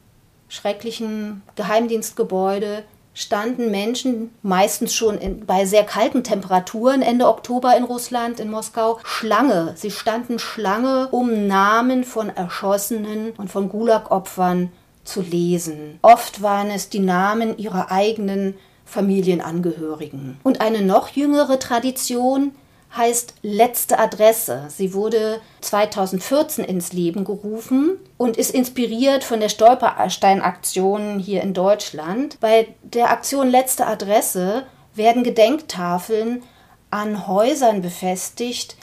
schrecklichen 0.48 1.42
Geheimdienstgebäude, 1.56 2.84
standen 3.14 3.70
Menschen, 3.70 4.30
meistens 4.42 4.94
schon 4.94 5.16
in, 5.18 5.46
bei 5.46 5.64
sehr 5.64 5.84
kalten 5.84 6.22
Temperaturen 6.22 7.00
Ende 7.00 7.26
Oktober 7.26 7.76
in 7.76 7.84
Russland, 7.84 8.38
in 8.40 8.50
Moskau, 8.50 8.98
Schlange. 9.04 9.72
Sie 9.74 9.90
standen 9.90 10.38
Schlange, 10.38 11.08
um 11.10 11.46
Namen 11.46 12.04
von 12.04 12.28
Erschossenen 12.28 13.32
und 13.38 13.50
von 13.50 13.70
Gulag-Opfern 13.70 14.70
zu 15.02 15.22
lesen. 15.22 15.98
Oft 16.02 16.42
waren 16.42 16.70
es 16.70 16.90
die 16.90 17.00
Namen 17.00 17.56
ihrer 17.56 17.90
eigenen 17.90 18.54
Familienangehörigen. 18.84 20.38
Und 20.42 20.60
eine 20.60 20.82
noch 20.82 21.08
jüngere 21.08 21.58
Tradition 21.58 22.52
heißt 22.96 23.34
Letzte 23.42 23.98
Adresse. 23.98 24.66
Sie 24.68 24.94
wurde 24.94 25.40
2014 25.60 26.64
ins 26.64 26.92
Leben 26.92 27.24
gerufen 27.24 27.98
und 28.16 28.36
ist 28.36 28.54
inspiriert 28.54 29.24
von 29.24 29.40
der 29.40 29.48
Stolperstein-Aktion 29.48 31.18
hier 31.18 31.42
in 31.42 31.54
Deutschland. 31.54 32.38
Bei 32.40 32.68
der 32.82 33.10
Aktion 33.10 33.48
Letzte 33.48 33.86
Adresse 33.86 34.64
werden 34.94 35.24
Gedenktafeln 35.24 36.42
an 36.90 37.26
Häusern 37.26 37.82
befestigt, 37.82 38.76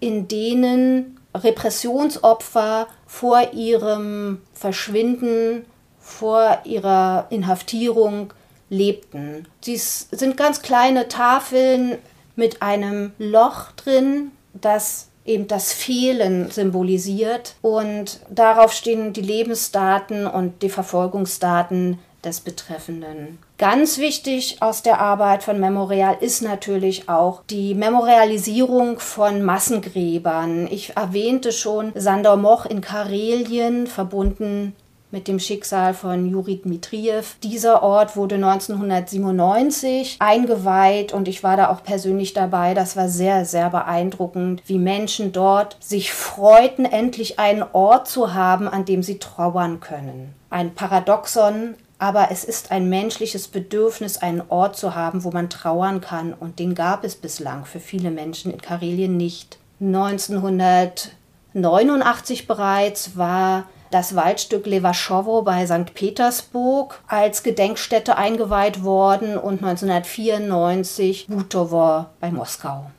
in 0.00 0.28
denen 0.28 1.20
Repressionsopfer 1.34 2.86
vor 3.06 3.52
ihrem 3.52 4.42
Verschwinden, 4.52 5.64
vor 5.98 6.60
ihrer 6.64 7.26
Inhaftierung 7.30 8.32
lebten. 8.68 9.48
Dies 9.64 10.08
sind 10.10 10.36
ganz 10.36 10.62
kleine 10.62 11.08
Tafeln 11.08 11.98
mit 12.36 12.62
einem 12.62 13.12
Loch 13.18 13.72
drin, 13.72 14.32
das 14.52 15.08
eben 15.24 15.48
das 15.48 15.72
Fehlen 15.72 16.50
symbolisiert 16.50 17.54
und 17.62 18.20
darauf 18.28 18.72
stehen 18.72 19.12
die 19.12 19.22
Lebensdaten 19.22 20.26
und 20.26 20.62
die 20.62 20.68
Verfolgungsdaten 20.68 21.98
des 22.24 22.40
Betreffenden. 22.40 23.38
Ganz 23.58 23.98
wichtig 23.98 24.56
aus 24.60 24.82
der 24.82 25.00
Arbeit 25.00 25.42
von 25.42 25.60
Memorial 25.60 26.16
ist 26.20 26.42
natürlich 26.42 27.08
auch 27.08 27.42
die 27.48 27.74
Memorialisierung 27.74 28.98
von 28.98 29.42
Massengräbern. 29.42 30.66
Ich 30.70 30.96
erwähnte 30.96 31.52
schon 31.52 31.92
Sandor 31.94 32.36
Moch 32.36 32.66
in 32.66 32.80
Karelien, 32.80 33.86
verbunden 33.86 34.74
mit 35.14 35.26
dem 35.28 35.38
Schicksal 35.38 35.94
von 35.94 36.28
Juri 36.28 36.56
Dmitriev. 36.56 37.36
Dieser 37.44 37.84
Ort 37.84 38.16
wurde 38.16 38.34
1997 38.34 40.16
eingeweiht 40.18 41.12
und 41.12 41.28
ich 41.28 41.44
war 41.44 41.56
da 41.56 41.70
auch 41.70 41.84
persönlich 41.84 42.32
dabei. 42.32 42.74
Das 42.74 42.96
war 42.96 43.08
sehr, 43.08 43.44
sehr 43.44 43.70
beeindruckend, 43.70 44.64
wie 44.66 44.78
Menschen 44.78 45.30
dort 45.30 45.76
sich 45.78 46.12
freuten, 46.12 46.84
endlich 46.84 47.38
einen 47.38 47.62
Ort 47.62 48.08
zu 48.08 48.34
haben, 48.34 48.66
an 48.66 48.84
dem 48.84 49.04
sie 49.04 49.20
trauern 49.20 49.78
können. 49.78 50.34
Ein 50.50 50.74
Paradoxon, 50.74 51.76
aber 52.00 52.32
es 52.32 52.42
ist 52.42 52.72
ein 52.72 52.88
menschliches 52.88 53.46
Bedürfnis, 53.46 54.16
einen 54.16 54.42
Ort 54.48 54.76
zu 54.76 54.96
haben, 54.96 55.22
wo 55.22 55.30
man 55.30 55.48
trauern 55.48 56.00
kann. 56.00 56.34
Und 56.34 56.58
den 56.58 56.74
gab 56.74 57.04
es 57.04 57.14
bislang 57.14 57.66
für 57.66 57.78
viele 57.78 58.10
Menschen 58.10 58.52
in 58.52 58.60
Karelien 58.60 59.16
nicht. 59.16 59.58
1989 59.80 62.48
bereits 62.48 63.16
war 63.16 63.66
das 63.94 64.16
Waldstück 64.16 64.66
Levaschowo 64.66 65.42
bei 65.42 65.66
St. 65.66 65.94
Petersburg 65.94 67.00
als 67.06 67.44
Gedenkstätte 67.44 68.16
eingeweiht 68.16 68.82
worden 68.82 69.38
und 69.38 69.62
1994 69.62 71.28
Butowo 71.28 72.06
bei 72.18 72.32
Moskau. 72.32 72.90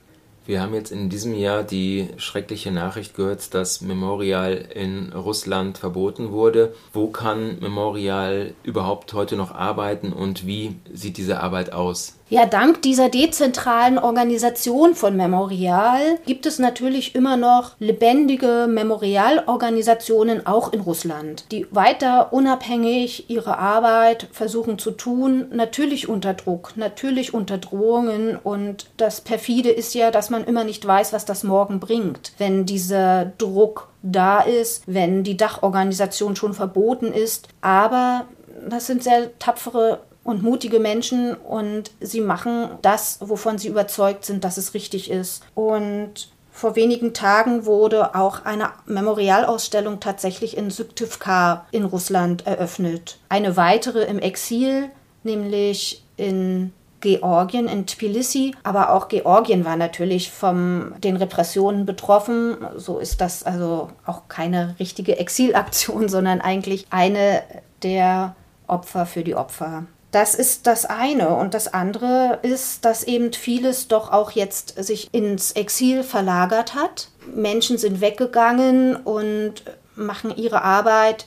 Wir 0.46 0.62
haben 0.62 0.74
jetzt 0.74 0.92
in 0.92 1.10
diesem 1.10 1.34
Jahr 1.34 1.64
die 1.64 2.08
schreckliche 2.16 2.72
Nachricht 2.72 3.14
gehört, 3.16 3.54
dass 3.54 3.82
Memorial 3.82 4.54
in 4.54 5.12
Russland 5.12 5.78
verboten 5.78 6.32
wurde. 6.32 6.74
Wo 6.94 7.08
kann 7.08 7.60
Memorial 7.60 8.54
überhaupt 8.64 9.14
heute 9.14 9.36
noch 9.36 9.54
arbeiten 9.54 10.14
und 10.14 10.48
wie 10.48 10.76
sieht 10.94 11.18
diese 11.18 11.42
Arbeit 11.42 11.74
aus? 11.74 12.16
Ja, 12.36 12.46
dank 12.46 12.82
dieser 12.82 13.08
dezentralen 13.08 13.98
Organisation 13.98 14.94
von 14.94 15.16
Memorial 15.16 16.20
gibt 16.26 16.46
es 16.46 16.60
natürlich 16.60 17.16
immer 17.16 17.38
noch 17.38 17.80
lebendige 17.80 18.68
Memorialorganisationen 18.70 20.46
auch 20.46 20.74
in 20.74 20.82
Russland, 20.82 21.46
die 21.54 21.66
weiter 21.72 22.34
unabhängig 22.34 23.30
ihre 23.30 23.58
Arbeit 23.58 24.28
versuchen 24.34 24.78
zu 24.78 24.92
tun, 24.92 25.46
natürlich 25.54 26.10
unter 26.10 26.34
Druck, 26.34 26.74
natürlich 26.76 27.34
unter 27.34 27.58
Drohungen. 27.58 28.36
Und 28.36 28.88
das 28.98 29.22
perfide 29.22 29.70
ist 29.70 29.96
ja, 29.96 30.12
dass 30.12 30.30
man 30.30 30.44
immer 30.44 30.66
nicht 30.66 30.86
weiß, 30.86 31.14
was 31.14 31.24
das 31.24 31.46
morgen 31.46 31.80
bringt, 31.80 32.34
wenn 32.38 32.66
dieser 32.66 33.32
Druck 33.38 33.88
da 34.04 34.42
ist, 34.42 34.84
wenn 34.88 35.24
die 35.24 35.38
Dachorganisation 35.38 36.36
schon 36.36 36.54
verboten 36.54 37.14
ist, 37.14 37.48
aber 37.62 38.26
das 38.68 38.88
sind 38.88 39.04
sehr 39.04 39.38
tapfere 39.40 40.02
und 40.26 40.42
mutige 40.42 40.80
Menschen 40.80 41.36
und 41.36 41.92
sie 42.02 42.20
machen 42.20 42.72
das, 42.82 43.20
wovon 43.22 43.60
sie 43.60 43.68
überzeugt 43.68 44.26
sind, 44.26 44.44
dass 44.44 44.58
es 44.58 44.74
richtig 44.74 45.12
ist. 45.12 45.44
Und 45.54 46.30
vor 46.52 46.76
wenigen 46.76 47.14
Tagen 47.14 47.66
wurde 47.66 48.16
auch 48.16 48.44
eine 48.44 48.70
Memorialausstellung 48.88 50.00
tatsächlich 50.00 50.58
in 50.58 50.72
Syktyvkar 50.72 51.68
in 51.72 51.86
Russland 51.86 52.48
eröffnet. 52.48 53.20
Eine 53.30 53.56
weitere 53.56 54.04
im 54.06 54.18
Exil, 54.18 54.90
nämlich 55.24 56.04
in 56.18 56.74
Georgien, 57.02 57.68
in 57.68 57.86
Tbilisi. 57.86 58.56
Aber 58.64 58.94
auch 58.94 59.10
Georgien 59.10 59.64
war 59.64 59.76
natürlich 59.76 60.32
von 60.32 60.96
den 61.04 61.18
Repressionen 61.18 61.86
betroffen. 61.86 62.58
So 62.78 62.98
ist 62.98 63.22
das 63.22 63.44
also 63.44 63.90
auch 64.08 64.24
keine 64.28 64.76
richtige 64.80 65.20
Exilaktion, 65.20 66.10
sondern 66.10 66.42
eigentlich 66.42 66.88
eine 66.90 67.44
der 67.84 68.36
Opfer 68.66 69.06
für 69.06 69.24
die 69.24 69.36
Opfer. 69.36 69.86
Das 70.16 70.34
ist 70.34 70.66
das 70.66 70.86
eine. 70.86 71.36
Und 71.36 71.54
das 71.54 71.74
andere 71.74 72.40
ist, 72.42 72.86
dass 72.86 73.04
eben 73.04 73.34
vieles 73.34 73.90
doch 73.90 74.14
auch 74.14 74.32
jetzt 74.32 74.82
sich 74.82 75.14
ins 75.14 75.52
Exil 75.52 76.04
verlagert 76.04 76.74
hat. 76.74 77.10
Menschen 77.36 77.78
sind 77.78 78.00
weggegangen 78.00 78.96
und 78.96 79.56
machen 79.98 80.34
ihre 80.38 80.62
Arbeit 80.62 81.26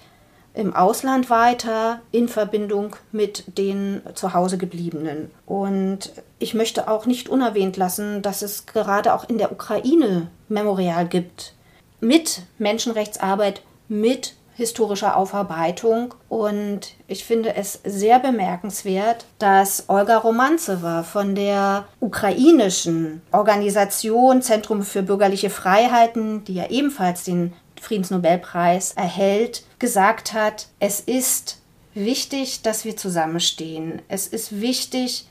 im 0.55 0.75
Ausland 0.75 1.29
weiter 1.29 2.01
in 2.13 2.29
Verbindung 2.29 2.97
mit 3.13 3.59
den 3.59 4.01
zu 4.15 4.33
Hause 4.33 4.57
gebliebenen. 4.57 5.31
Und 5.45 6.11
ich 6.39 6.55
möchte 6.55 6.89
auch 6.89 7.05
nicht 7.05 7.29
unerwähnt 7.29 7.77
lassen, 7.77 8.23
dass 8.23 8.41
es 8.41 8.65
gerade 8.65 9.13
auch 9.13 9.29
in 9.29 9.37
der 9.37 9.53
Ukraine 9.53 10.29
Memorial 10.49 11.07
gibt 11.07 11.53
mit 12.01 12.41
Menschenrechtsarbeit, 12.57 13.61
mit 13.89 14.38
historischer 14.59 15.17
Aufarbeitung. 15.17 16.15
Und 16.29 16.95
ich 17.07 17.25
finde 17.25 17.55
es 17.55 17.81
sehr 17.85 18.19
bemerkenswert, 18.19 19.25
dass 19.39 19.85
Olga 19.89 20.19
Romanzewa 20.19 21.05
von 21.05 21.37
der 21.37 21.87
ukrainischen 22.01 23.23
Organisation 23.31 24.43
Zentrum 24.43 24.83
für 24.83 25.03
bürgerliche 25.03 25.49
Freiheiten, 25.49 26.45
die 26.45 26.55
ja 26.55 26.69
ebenfalls 26.69 27.23
den 27.23 27.53
Friedensnobelpreis 27.81 28.95
erhält, 28.95 29.63
gesagt 29.79 30.33
hat, 30.33 30.67
es 30.81 30.99
ist 30.99 31.61
wichtig, 31.95 32.63
dass 32.63 32.85
wir 32.85 32.97
zusammenstehen. 32.97 34.03
Es 34.09 34.27
ist 34.27 34.61
wichtig, 34.61 35.29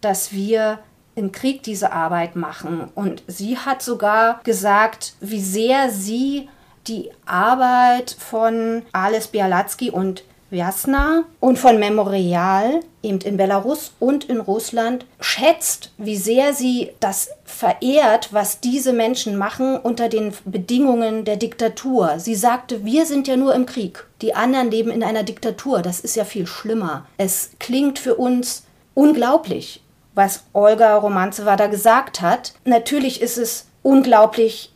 dass 0.00 0.32
wir 0.32 0.80
im 1.14 1.30
Krieg 1.30 1.62
diese 1.62 1.92
Arbeit 1.92 2.34
machen. 2.34 2.90
Und 2.96 3.22
sie 3.28 3.56
hat 3.56 3.82
sogar 3.82 4.40
gesagt, 4.42 5.14
wie 5.20 5.40
sehr 5.40 5.90
sie 5.90 6.48
die 6.86 7.10
Arbeit 7.26 8.16
von 8.18 8.82
Ales 8.92 9.28
Bialatsky 9.28 9.90
und 9.90 10.24
Jasna 10.50 11.24
und 11.40 11.58
von 11.58 11.78
Memorial 11.78 12.80
eben 13.02 13.18
in 13.20 13.36
Belarus 13.36 13.92
und 13.98 14.24
in 14.24 14.40
Russland 14.40 15.04
schätzt, 15.20 15.90
wie 15.98 16.16
sehr 16.16 16.54
sie 16.54 16.92
das 17.00 17.30
verehrt, 17.44 18.32
was 18.32 18.60
diese 18.60 18.92
Menschen 18.92 19.36
machen 19.36 19.76
unter 19.76 20.08
den 20.08 20.32
Bedingungen 20.44 21.24
der 21.24 21.36
Diktatur. 21.36 22.18
Sie 22.18 22.34
sagte, 22.34 22.84
wir 22.84 23.04
sind 23.06 23.26
ja 23.26 23.36
nur 23.36 23.54
im 23.54 23.66
Krieg, 23.66 24.06
die 24.22 24.34
anderen 24.34 24.70
leben 24.70 24.90
in 24.90 25.02
einer 25.02 25.22
Diktatur, 25.22 25.82
das 25.82 26.00
ist 26.00 26.16
ja 26.16 26.24
viel 26.24 26.46
schlimmer. 26.46 27.06
Es 27.18 27.50
klingt 27.58 27.98
für 27.98 28.14
uns 28.14 28.64
unglaublich, 28.94 29.82
was 30.14 30.44
Olga 30.52 30.96
Romanzewa 30.96 31.56
da 31.56 31.66
gesagt 31.66 32.20
hat. 32.20 32.54
Natürlich 32.64 33.20
ist 33.20 33.38
es 33.38 33.66
unglaublich 33.82 34.73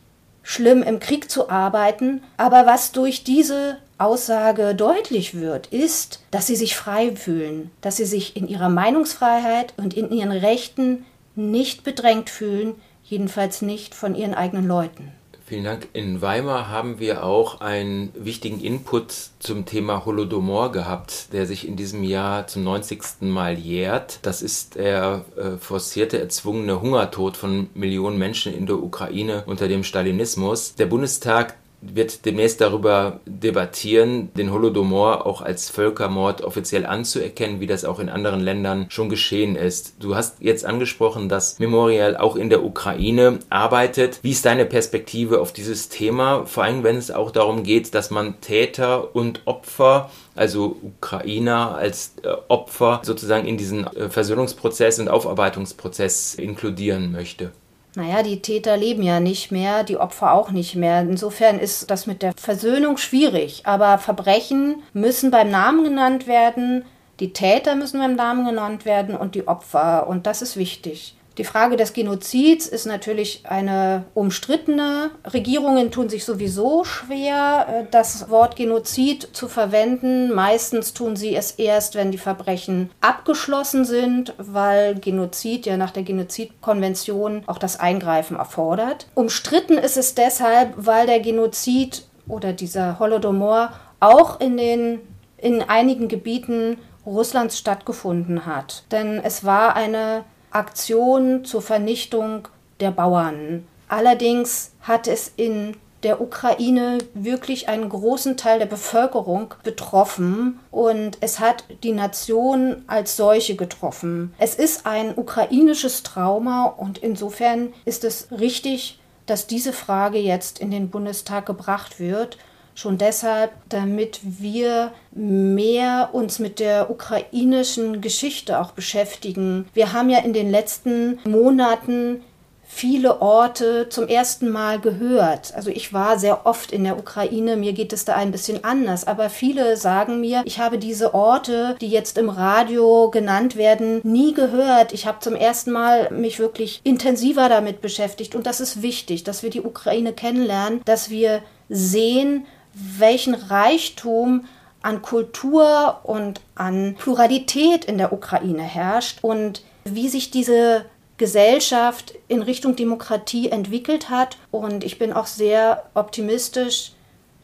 schlimm, 0.49 0.81
im 0.81 0.99
Krieg 0.99 1.29
zu 1.29 1.51
arbeiten, 1.51 2.23
aber 2.35 2.65
was 2.65 2.91
durch 2.91 3.23
diese 3.23 3.77
Aussage 3.99 4.73
deutlich 4.73 5.39
wird, 5.39 5.67
ist, 5.67 6.23
dass 6.31 6.47
sie 6.47 6.55
sich 6.55 6.75
frei 6.75 7.15
fühlen, 7.15 7.69
dass 7.81 7.97
sie 7.97 8.05
sich 8.05 8.35
in 8.35 8.47
ihrer 8.47 8.69
Meinungsfreiheit 8.69 9.75
und 9.77 9.93
in 9.93 10.09
ihren 10.11 10.31
Rechten 10.31 11.05
nicht 11.35 11.83
bedrängt 11.83 12.31
fühlen, 12.31 12.73
jedenfalls 13.03 13.61
nicht 13.61 13.93
von 13.93 14.15
ihren 14.15 14.33
eigenen 14.33 14.67
Leuten. 14.67 15.11
Vielen 15.49 15.63
Dank. 15.63 15.87
In 15.93 16.21
Weimar 16.21 16.69
haben 16.69 16.99
wir 16.99 17.23
auch 17.23 17.59
einen 17.59 18.11
wichtigen 18.13 18.61
Input 18.61 19.11
zum 19.39 19.65
Thema 19.65 20.05
Holodomor 20.05 20.71
gehabt, 20.71 21.33
der 21.33 21.47
sich 21.47 21.67
in 21.67 21.75
diesem 21.75 22.03
Jahr 22.03 22.45
zum 22.45 22.63
90. 22.63 23.21
Mal 23.21 23.57
jährt. 23.57 24.19
Das 24.21 24.43
ist 24.43 24.75
der 24.75 25.25
äh, 25.35 25.57
forcierte, 25.57 26.19
erzwungene 26.19 26.81
Hungertod 26.81 27.35
von 27.35 27.71
Millionen 27.73 28.19
Menschen 28.19 28.53
in 28.53 28.67
der 28.67 28.77
Ukraine 28.77 29.43
unter 29.47 29.67
dem 29.67 29.83
Stalinismus. 29.83 30.75
Der 30.75 30.85
Bundestag 30.85 31.55
wird 31.81 32.25
demnächst 32.25 32.61
darüber 32.61 33.19
debattieren, 33.25 34.33
den 34.33 34.51
Holodomor 34.51 35.25
auch 35.25 35.41
als 35.41 35.69
Völkermord 35.69 36.41
offiziell 36.41 36.85
anzuerkennen, 36.85 37.59
wie 37.59 37.67
das 37.67 37.85
auch 37.85 37.99
in 37.99 38.09
anderen 38.09 38.41
Ländern 38.41 38.87
schon 38.89 39.09
geschehen 39.09 39.55
ist. 39.55 39.95
Du 39.99 40.15
hast 40.15 40.37
jetzt 40.41 40.65
angesprochen, 40.65 41.29
dass 41.29 41.59
Memorial 41.59 42.17
auch 42.17 42.35
in 42.35 42.49
der 42.49 42.63
Ukraine 42.63 43.39
arbeitet. 43.49 44.19
Wie 44.21 44.31
ist 44.31 44.45
deine 44.45 44.65
Perspektive 44.65 45.39
auf 45.39 45.53
dieses 45.53 45.89
Thema, 45.89 46.45
vor 46.45 46.63
allem 46.63 46.83
wenn 46.83 46.97
es 46.97 47.11
auch 47.11 47.31
darum 47.31 47.63
geht, 47.63 47.93
dass 47.93 48.11
man 48.11 48.41
Täter 48.41 49.15
und 49.15 49.41
Opfer 49.45 50.09
also 50.35 50.77
Ukrainer 50.81 51.75
als 51.75 52.13
äh, 52.23 52.29
Opfer 52.47 53.01
sozusagen 53.03 53.45
in 53.45 53.57
diesen 53.57 53.85
äh, 53.87 54.09
Versöhnungsprozess 54.09 54.99
und 54.99 55.09
Aufarbeitungsprozess 55.09 56.35
inkludieren 56.35 57.11
möchte? 57.11 57.51
Naja, 57.99 58.23
die 58.23 58.41
Täter 58.41 58.77
leben 58.77 59.03
ja 59.03 59.19
nicht 59.19 59.51
mehr, 59.51 59.83
die 59.83 59.97
Opfer 59.97 60.31
auch 60.31 60.51
nicht 60.51 60.75
mehr. 60.75 61.01
Insofern 61.01 61.59
ist 61.59 61.91
das 61.91 62.07
mit 62.07 62.21
der 62.21 62.31
Versöhnung 62.37 62.95
schwierig. 62.95 63.63
Aber 63.65 63.97
Verbrechen 63.97 64.81
müssen 64.93 65.31
beim 65.31 65.51
Namen 65.51 65.83
genannt 65.83 66.25
werden, 66.25 66.85
die 67.19 67.33
Täter 67.33 67.75
müssen 67.75 67.99
beim 67.99 68.15
Namen 68.15 68.45
genannt 68.45 68.85
werden 68.85 69.17
und 69.17 69.35
die 69.35 69.49
Opfer. 69.49 70.07
Und 70.07 70.27
das 70.27 70.41
ist 70.41 70.55
wichtig. 70.55 71.15
Die 71.39 71.45
Frage 71.45 71.77
des 71.77 71.93
Genozids 71.93 72.67
ist 72.67 72.85
natürlich 72.85 73.43
eine 73.45 74.03
umstrittene. 74.13 75.11
Regierungen 75.25 75.89
tun 75.89 76.09
sich 76.09 76.25
sowieso 76.25 76.83
schwer, 76.83 77.65
äh, 77.69 77.85
das 77.89 78.29
Wort 78.29 78.57
Genozid 78.57 79.29
zu 79.31 79.47
verwenden. 79.47 80.33
Meistens 80.33 80.93
tun 80.93 81.15
sie 81.15 81.33
es 81.33 81.51
erst, 81.51 81.95
wenn 81.95 82.11
die 82.11 82.17
Verbrechen 82.17 82.89
abgeschlossen 82.99 83.85
sind, 83.85 84.33
weil 84.37 84.95
Genozid 84.95 85.65
ja 85.65 85.77
nach 85.77 85.91
der 85.91 86.03
Genozidkonvention 86.03 87.43
auch 87.47 87.57
das 87.57 87.79
Eingreifen 87.79 88.35
erfordert. 88.35 89.07
Umstritten 89.15 89.77
ist 89.77 89.95
es 89.95 90.15
deshalb, 90.15 90.73
weil 90.75 91.07
der 91.07 91.21
Genozid 91.21 92.03
oder 92.27 92.51
dieser 92.51 92.99
Holodomor 92.99 93.71
auch 94.01 94.41
in 94.41 94.57
den 94.57 94.99
in 95.37 95.61
einigen 95.61 96.09
Gebieten 96.09 96.79
Russlands 97.05 97.57
stattgefunden 97.57 98.45
hat. 98.45 98.83
Denn 98.91 99.21
es 99.23 99.45
war 99.45 99.77
eine 99.77 100.25
Aktion 100.51 101.45
zur 101.45 101.61
Vernichtung 101.61 102.47
der 102.79 102.91
Bauern. 102.91 103.67
Allerdings 103.87 104.71
hat 104.81 105.07
es 105.07 105.31
in 105.35 105.75
der 106.03 106.21
Ukraine 106.21 106.99
wirklich 107.13 107.67
einen 107.67 107.89
großen 107.89 108.37
Teil 108.37 108.59
der 108.59 108.67
Bevölkerung 108.67 109.53
betroffen 109.63 110.59
und 110.71 111.17
es 111.19 111.39
hat 111.39 111.65
die 111.83 111.91
Nation 111.91 112.83
als 112.87 113.17
solche 113.17 113.55
getroffen. 113.55 114.33
Es 114.37 114.55
ist 114.55 114.85
ein 114.85 115.17
ukrainisches 115.17 116.03
Trauma 116.03 116.65
und 116.65 116.99
insofern 116.99 117.73
ist 117.83 118.05
es 118.05 118.29
richtig, 118.31 118.99
dass 119.25 119.47
diese 119.47 119.73
Frage 119.73 120.19
jetzt 120.19 120.59
in 120.59 120.71
den 120.71 120.89
Bundestag 120.89 121.45
gebracht 121.45 121.99
wird 121.99 122.37
Schon 122.79 122.97
deshalb, 122.97 123.51
damit 123.67 124.21
wir 124.23 124.93
mehr 125.11 126.11
uns 126.13 126.39
mit 126.39 126.61
der 126.61 126.89
ukrainischen 126.89 127.99
Geschichte 127.99 128.57
auch 128.57 128.71
beschäftigen. 128.71 129.67
Wir 129.73 129.91
haben 129.91 130.09
ja 130.09 130.19
in 130.19 130.31
den 130.31 130.49
letzten 130.49 131.19
Monaten 131.25 132.21
viele 132.63 133.21
Orte 133.21 133.89
zum 133.89 134.07
ersten 134.07 134.47
Mal 134.47 134.79
gehört. 134.79 135.53
Also 135.55 135.69
ich 135.69 135.91
war 135.91 136.17
sehr 136.17 136.45
oft 136.45 136.71
in 136.71 136.85
der 136.85 136.97
Ukraine, 136.97 137.57
mir 137.57 137.73
geht 137.73 137.91
es 137.91 138.05
da 138.05 138.15
ein 138.15 138.31
bisschen 138.31 138.63
anders, 138.63 139.05
aber 139.05 139.29
viele 139.29 139.75
sagen 139.75 140.21
mir, 140.21 140.43
ich 140.45 140.59
habe 140.59 140.77
diese 140.77 141.13
Orte, 141.13 141.75
die 141.81 141.89
jetzt 141.89 142.17
im 142.17 142.29
Radio 142.29 143.09
genannt 143.09 143.57
werden, 143.57 143.99
nie 144.03 144.33
gehört. 144.33 144.93
Ich 144.93 145.05
habe 145.05 145.19
zum 145.19 145.35
ersten 145.35 145.71
Mal 145.71 146.11
mich 146.11 146.39
wirklich 146.39 146.79
intensiver 146.85 147.49
damit 147.49 147.81
beschäftigt 147.81 148.35
und 148.35 148.47
das 148.47 148.61
ist 148.61 148.81
wichtig, 148.81 149.25
dass 149.25 149.43
wir 149.43 149.49
die 149.49 149.63
Ukraine 149.63 150.13
kennenlernen, 150.13 150.79
dass 150.85 151.09
wir 151.09 151.41
sehen, 151.67 152.45
welchen 152.73 153.33
Reichtum 153.33 154.45
an 154.81 155.01
Kultur 155.01 155.99
und 156.03 156.41
an 156.55 156.95
Pluralität 156.97 157.85
in 157.85 157.97
der 157.97 158.13
Ukraine 158.13 158.63
herrscht 158.63 159.19
und 159.21 159.63
wie 159.83 160.07
sich 160.07 160.31
diese 160.31 160.85
Gesellschaft 161.17 162.13
in 162.27 162.41
Richtung 162.41 162.75
Demokratie 162.75 163.49
entwickelt 163.49 164.09
hat. 164.09 164.37
Und 164.51 164.83
ich 164.83 164.97
bin 164.97 165.11
auch 165.11 165.27
sehr 165.27 165.83
optimistisch, 165.93 166.93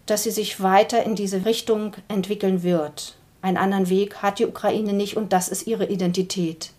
dass 0.06 0.24
sie 0.24 0.32
sich 0.32 0.62
weiter 0.62 1.04
in 1.04 1.16
diese 1.16 1.46
Richtung 1.46 1.94
entwickeln 2.08 2.64
wird. 2.64 3.16
Einen 3.42 3.58
anderen 3.58 3.90
Weg 3.90 4.24
hat 4.24 4.40
die 4.40 4.46
Ukraine 4.46 4.94
nicht 4.94 5.18
und 5.18 5.34
das 5.34 5.50
ist 5.50 5.68
ihre 5.68 5.86
Identität. 5.86 6.72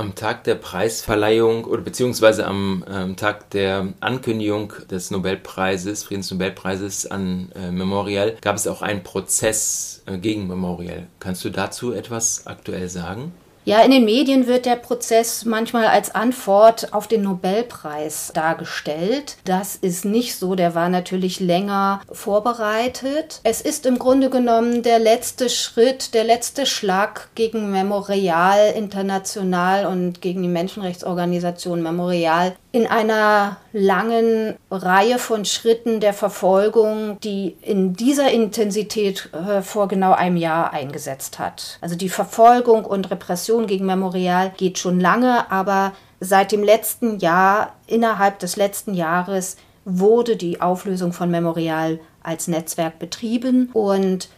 Am 0.00 0.14
Tag 0.14 0.44
der 0.44 0.54
Preisverleihung 0.54 1.66
oder 1.66 1.82
beziehungsweise 1.82 2.46
am 2.46 2.86
ähm, 2.90 3.16
Tag 3.16 3.50
der 3.50 3.92
Ankündigung 4.00 4.72
des 4.90 5.10
Nobelpreises, 5.10 6.04
Friedensnobelpreises 6.04 7.06
an 7.06 7.52
äh, 7.54 7.70
Memorial, 7.70 8.34
gab 8.40 8.56
es 8.56 8.66
auch 8.66 8.80
einen 8.80 9.02
Prozess 9.02 10.02
äh, 10.06 10.16
gegen 10.16 10.48
Memorial. 10.48 11.06
Kannst 11.18 11.44
du 11.44 11.50
dazu 11.50 11.92
etwas 11.92 12.46
aktuell 12.46 12.88
sagen? 12.88 13.34
Ja, 13.70 13.82
in 13.82 13.92
den 13.92 14.04
Medien 14.04 14.48
wird 14.48 14.66
der 14.66 14.74
Prozess 14.74 15.44
manchmal 15.44 15.86
als 15.86 16.12
Antwort 16.12 16.92
auf 16.92 17.06
den 17.06 17.22
Nobelpreis 17.22 18.32
dargestellt. 18.34 19.36
Das 19.44 19.76
ist 19.76 20.04
nicht 20.04 20.34
so, 20.34 20.56
der 20.56 20.74
war 20.74 20.88
natürlich 20.88 21.38
länger 21.38 22.00
vorbereitet. 22.10 23.40
Es 23.44 23.60
ist 23.60 23.86
im 23.86 24.00
Grunde 24.00 24.28
genommen 24.28 24.82
der 24.82 24.98
letzte 24.98 25.48
Schritt, 25.48 26.14
der 26.14 26.24
letzte 26.24 26.66
Schlag 26.66 27.28
gegen 27.36 27.70
Memorial 27.70 28.72
International 28.74 29.86
und 29.86 30.20
gegen 30.20 30.42
die 30.42 30.48
Menschenrechtsorganisation 30.48 31.80
Memorial 31.80 32.56
in 32.72 32.86
einer 32.86 33.56
langen 33.72 34.54
Reihe 34.70 35.18
von 35.18 35.44
Schritten 35.44 35.98
der 35.98 36.12
Verfolgung, 36.12 37.18
die 37.20 37.56
in 37.62 37.94
dieser 37.94 38.30
Intensität 38.30 39.28
äh, 39.32 39.62
vor 39.62 39.88
genau 39.88 40.12
einem 40.12 40.36
Jahr 40.36 40.72
eingesetzt 40.72 41.38
hat. 41.38 41.78
Also 41.80 41.96
die 41.96 42.08
Verfolgung 42.08 42.84
und 42.84 43.10
Repression 43.10 43.66
gegen 43.66 43.86
Memorial 43.86 44.52
geht 44.56 44.78
schon 44.78 45.00
lange, 45.00 45.50
aber 45.50 45.92
seit 46.20 46.52
dem 46.52 46.62
letzten 46.62 47.18
Jahr, 47.18 47.74
innerhalb 47.86 48.38
des 48.38 48.56
letzten 48.56 48.94
Jahres, 48.94 49.56
wurde 49.84 50.36
die 50.36 50.60
Auflösung 50.60 51.12
von 51.12 51.30
Memorial 51.30 51.98
als 52.22 52.46
Netzwerk 52.46 52.98
betrieben 52.98 53.70
und 53.72 54.28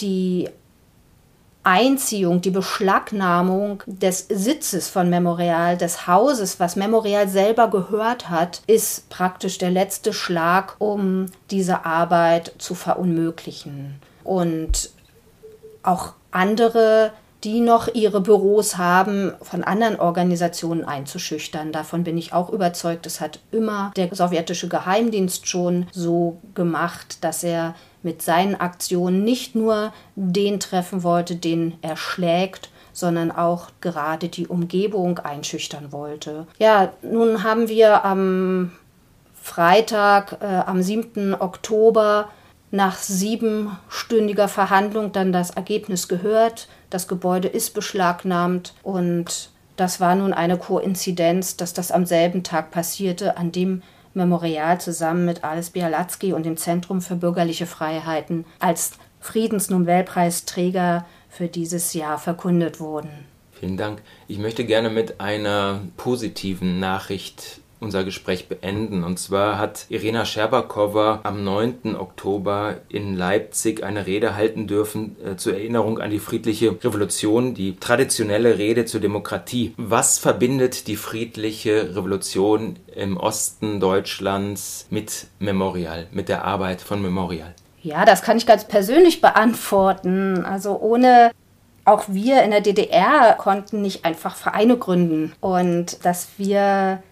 die 0.00 0.48
Einziehung, 1.64 2.40
die 2.40 2.50
Beschlagnahmung 2.50 3.82
des 3.86 4.26
Sitzes 4.28 4.88
von 4.88 5.08
Memorial, 5.08 5.76
des 5.76 6.06
Hauses, 6.06 6.58
was 6.58 6.76
Memorial 6.76 7.28
selber 7.28 7.68
gehört 7.68 8.30
hat, 8.30 8.62
ist 8.66 9.08
praktisch 9.10 9.58
der 9.58 9.70
letzte 9.70 10.12
Schlag, 10.12 10.76
um 10.78 11.26
diese 11.50 11.84
Arbeit 11.84 12.52
zu 12.58 12.74
verunmöglichen. 12.74 14.00
Und 14.24 14.90
auch 15.82 16.14
andere 16.30 17.12
die 17.44 17.60
noch 17.60 17.92
ihre 17.92 18.20
Büros 18.20 18.76
haben, 18.76 19.32
von 19.42 19.64
anderen 19.64 19.98
Organisationen 19.98 20.84
einzuschüchtern. 20.84 21.72
Davon 21.72 22.04
bin 22.04 22.16
ich 22.16 22.32
auch 22.32 22.50
überzeugt. 22.50 23.06
Es 23.06 23.20
hat 23.20 23.40
immer 23.50 23.90
der 23.96 24.14
sowjetische 24.14 24.68
Geheimdienst 24.68 25.48
schon 25.48 25.86
so 25.90 26.38
gemacht, 26.54 27.18
dass 27.24 27.42
er 27.42 27.74
mit 28.02 28.22
seinen 28.22 28.54
Aktionen 28.54 29.24
nicht 29.24 29.54
nur 29.54 29.92
den 30.16 30.60
treffen 30.60 31.02
wollte, 31.02 31.36
den 31.36 31.74
er 31.82 31.96
schlägt, 31.96 32.70
sondern 32.92 33.30
auch 33.30 33.68
gerade 33.80 34.28
die 34.28 34.46
Umgebung 34.46 35.18
einschüchtern 35.18 35.92
wollte. 35.92 36.46
Ja, 36.58 36.92
nun 37.02 37.42
haben 37.42 37.68
wir 37.68 38.04
am 38.04 38.72
Freitag, 39.34 40.38
äh, 40.40 40.46
am 40.46 40.82
7. 40.82 41.34
Oktober, 41.34 42.28
nach 42.70 42.96
siebenstündiger 42.96 44.48
Verhandlung 44.48 45.12
dann 45.12 45.32
das 45.32 45.50
Ergebnis 45.50 46.08
gehört. 46.08 46.68
Das 46.90 47.06
Gebäude 47.06 47.48
ist 47.48 47.74
beschlagnahmt 47.74 48.74
und 48.82 49.50
das 49.76 50.00
war 50.00 50.14
nun 50.14 50.32
eine 50.32 50.58
Koinzidenz, 50.58 51.56
dass 51.56 51.74
das 51.74 51.90
am 51.92 52.06
selben 52.06 52.42
Tag 52.42 52.70
passierte, 52.70 53.36
an 53.36 53.52
dem 53.52 53.82
Memorial 54.14 54.80
zusammen 54.80 55.24
mit 55.24 55.44
Alice 55.44 55.70
Bialatsky 55.70 56.32
und 56.32 56.44
dem 56.44 56.56
Zentrum 56.56 57.00
für 57.00 57.16
bürgerliche 57.16 57.66
Freiheiten 57.66 58.44
als 58.58 58.92
Friedensnobelpreisträger 59.20 61.06
für 61.28 61.48
dieses 61.48 61.94
Jahr 61.94 62.18
verkündet 62.18 62.80
wurden. 62.80 63.10
Vielen 63.52 63.76
Dank. 63.76 64.02
Ich 64.28 64.38
möchte 64.38 64.64
gerne 64.64 64.90
mit 64.90 65.20
einer 65.20 65.80
positiven 65.96 66.80
Nachricht 66.80 67.61
unser 67.82 68.04
Gespräch 68.04 68.48
beenden. 68.48 69.04
Und 69.04 69.18
zwar 69.18 69.58
hat 69.58 69.86
Irena 69.88 70.24
Scherbakowa 70.24 71.20
am 71.24 71.44
9. 71.44 71.96
Oktober 71.96 72.76
in 72.88 73.16
Leipzig 73.16 73.82
eine 73.82 74.06
Rede 74.06 74.36
halten 74.36 74.66
dürfen 74.66 75.16
äh, 75.24 75.36
zur 75.36 75.54
Erinnerung 75.54 75.98
an 75.98 76.10
die 76.10 76.18
friedliche 76.18 76.70
Revolution, 76.82 77.54
die 77.54 77.76
traditionelle 77.76 78.58
Rede 78.58 78.84
zur 78.84 79.00
Demokratie. 79.00 79.74
Was 79.76 80.18
verbindet 80.18 80.86
die 80.86 80.96
friedliche 80.96 81.94
Revolution 81.96 82.76
im 82.94 83.16
Osten 83.16 83.80
Deutschlands 83.80 84.86
mit 84.90 85.26
Memorial, 85.38 86.06
mit 86.12 86.28
der 86.28 86.44
Arbeit 86.44 86.80
von 86.80 87.02
Memorial? 87.02 87.54
Ja, 87.82 88.04
das 88.04 88.22
kann 88.22 88.36
ich 88.36 88.46
ganz 88.46 88.64
persönlich 88.64 89.20
beantworten. 89.20 90.44
Also 90.44 90.78
ohne 90.78 91.32
auch 91.84 92.04
wir 92.06 92.42
in 92.42 92.52
der 92.52 92.60
DDR 92.60 93.34
konnten 93.38 93.82
nicht 93.82 94.04
einfach 94.04 94.36
Vereine 94.36 94.76
gründen 94.76 95.32
und 95.40 96.04
dass 96.04 96.28
wir 96.38 97.02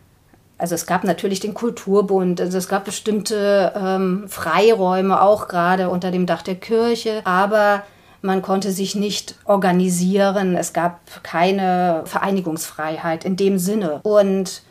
also 0.60 0.74
es 0.74 0.86
gab 0.86 1.04
natürlich 1.04 1.40
den 1.40 1.54
Kulturbund, 1.54 2.40
also 2.40 2.58
es 2.58 2.68
gab 2.68 2.84
bestimmte 2.84 3.72
ähm, 3.74 4.24
Freiräume 4.28 5.22
auch 5.22 5.48
gerade 5.48 5.88
unter 5.88 6.10
dem 6.10 6.26
Dach 6.26 6.42
der 6.42 6.56
Kirche, 6.56 7.22
aber 7.24 7.82
man 8.22 8.42
konnte 8.42 8.70
sich 8.70 8.94
nicht 8.94 9.36
organisieren, 9.46 10.54
es 10.54 10.72
gab 10.72 11.00
keine 11.22 12.02
Vereinigungsfreiheit 12.04 13.24
in 13.24 13.36
dem 13.36 13.58
Sinne. 13.58 14.00
Und 14.02 14.62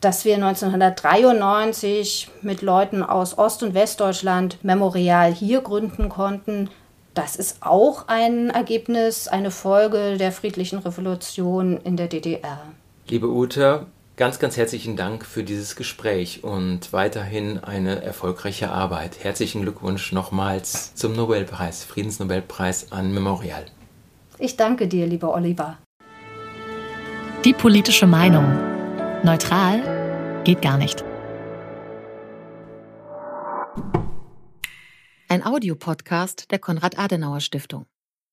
dass 0.00 0.24
wir 0.24 0.36
1993 0.36 2.28
mit 2.42 2.62
Leuten 2.62 3.02
aus 3.02 3.36
Ost- 3.36 3.64
und 3.64 3.74
Westdeutschland 3.74 4.62
Memorial 4.62 5.32
hier 5.32 5.62
gründen 5.62 6.08
konnten, 6.08 6.70
das 7.14 7.34
ist 7.34 7.58
auch 7.62 8.04
ein 8.08 8.50
Ergebnis, 8.50 9.26
eine 9.26 9.50
Folge 9.50 10.18
der 10.18 10.30
friedlichen 10.30 10.78
Revolution 10.78 11.78
in 11.78 11.96
der 11.96 12.08
DDR. 12.08 12.60
Liebe 13.08 13.28
Ute, 13.28 13.86
ganz, 14.16 14.38
ganz 14.38 14.56
herzlichen 14.56 14.96
Dank 14.96 15.24
für 15.24 15.44
dieses 15.44 15.76
Gespräch 15.76 16.42
und 16.42 16.92
weiterhin 16.92 17.58
eine 17.58 18.02
erfolgreiche 18.02 18.70
Arbeit. 18.70 19.22
Herzlichen 19.22 19.62
Glückwunsch 19.62 20.12
nochmals 20.12 20.94
zum 20.94 21.12
Nobelpreis, 21.12 21.84
Friedensnobelpreis 21.84 22.92
an 22.92 23.12
Memorial. 23.12 23.66
Ich 24.38 24.56
danke 24.56 24.88
dir, 24.88 25.06
lieber 25.06 25.34
Oliver. 25.34 25.78
Die 27.44 27.52
politische 27.52 28.06
Meinung. 28.06 28.44
Neutral 29.22 30.42
geht 30.44 30.62
gar 30.62 30.78
nicht. 30.78 31.04
Ein 35.28 35.44
Audiopodcast 35.44 36.50
der 36.50 36.58
Konrad-Adenauer-Stiftung. 36.58 37.86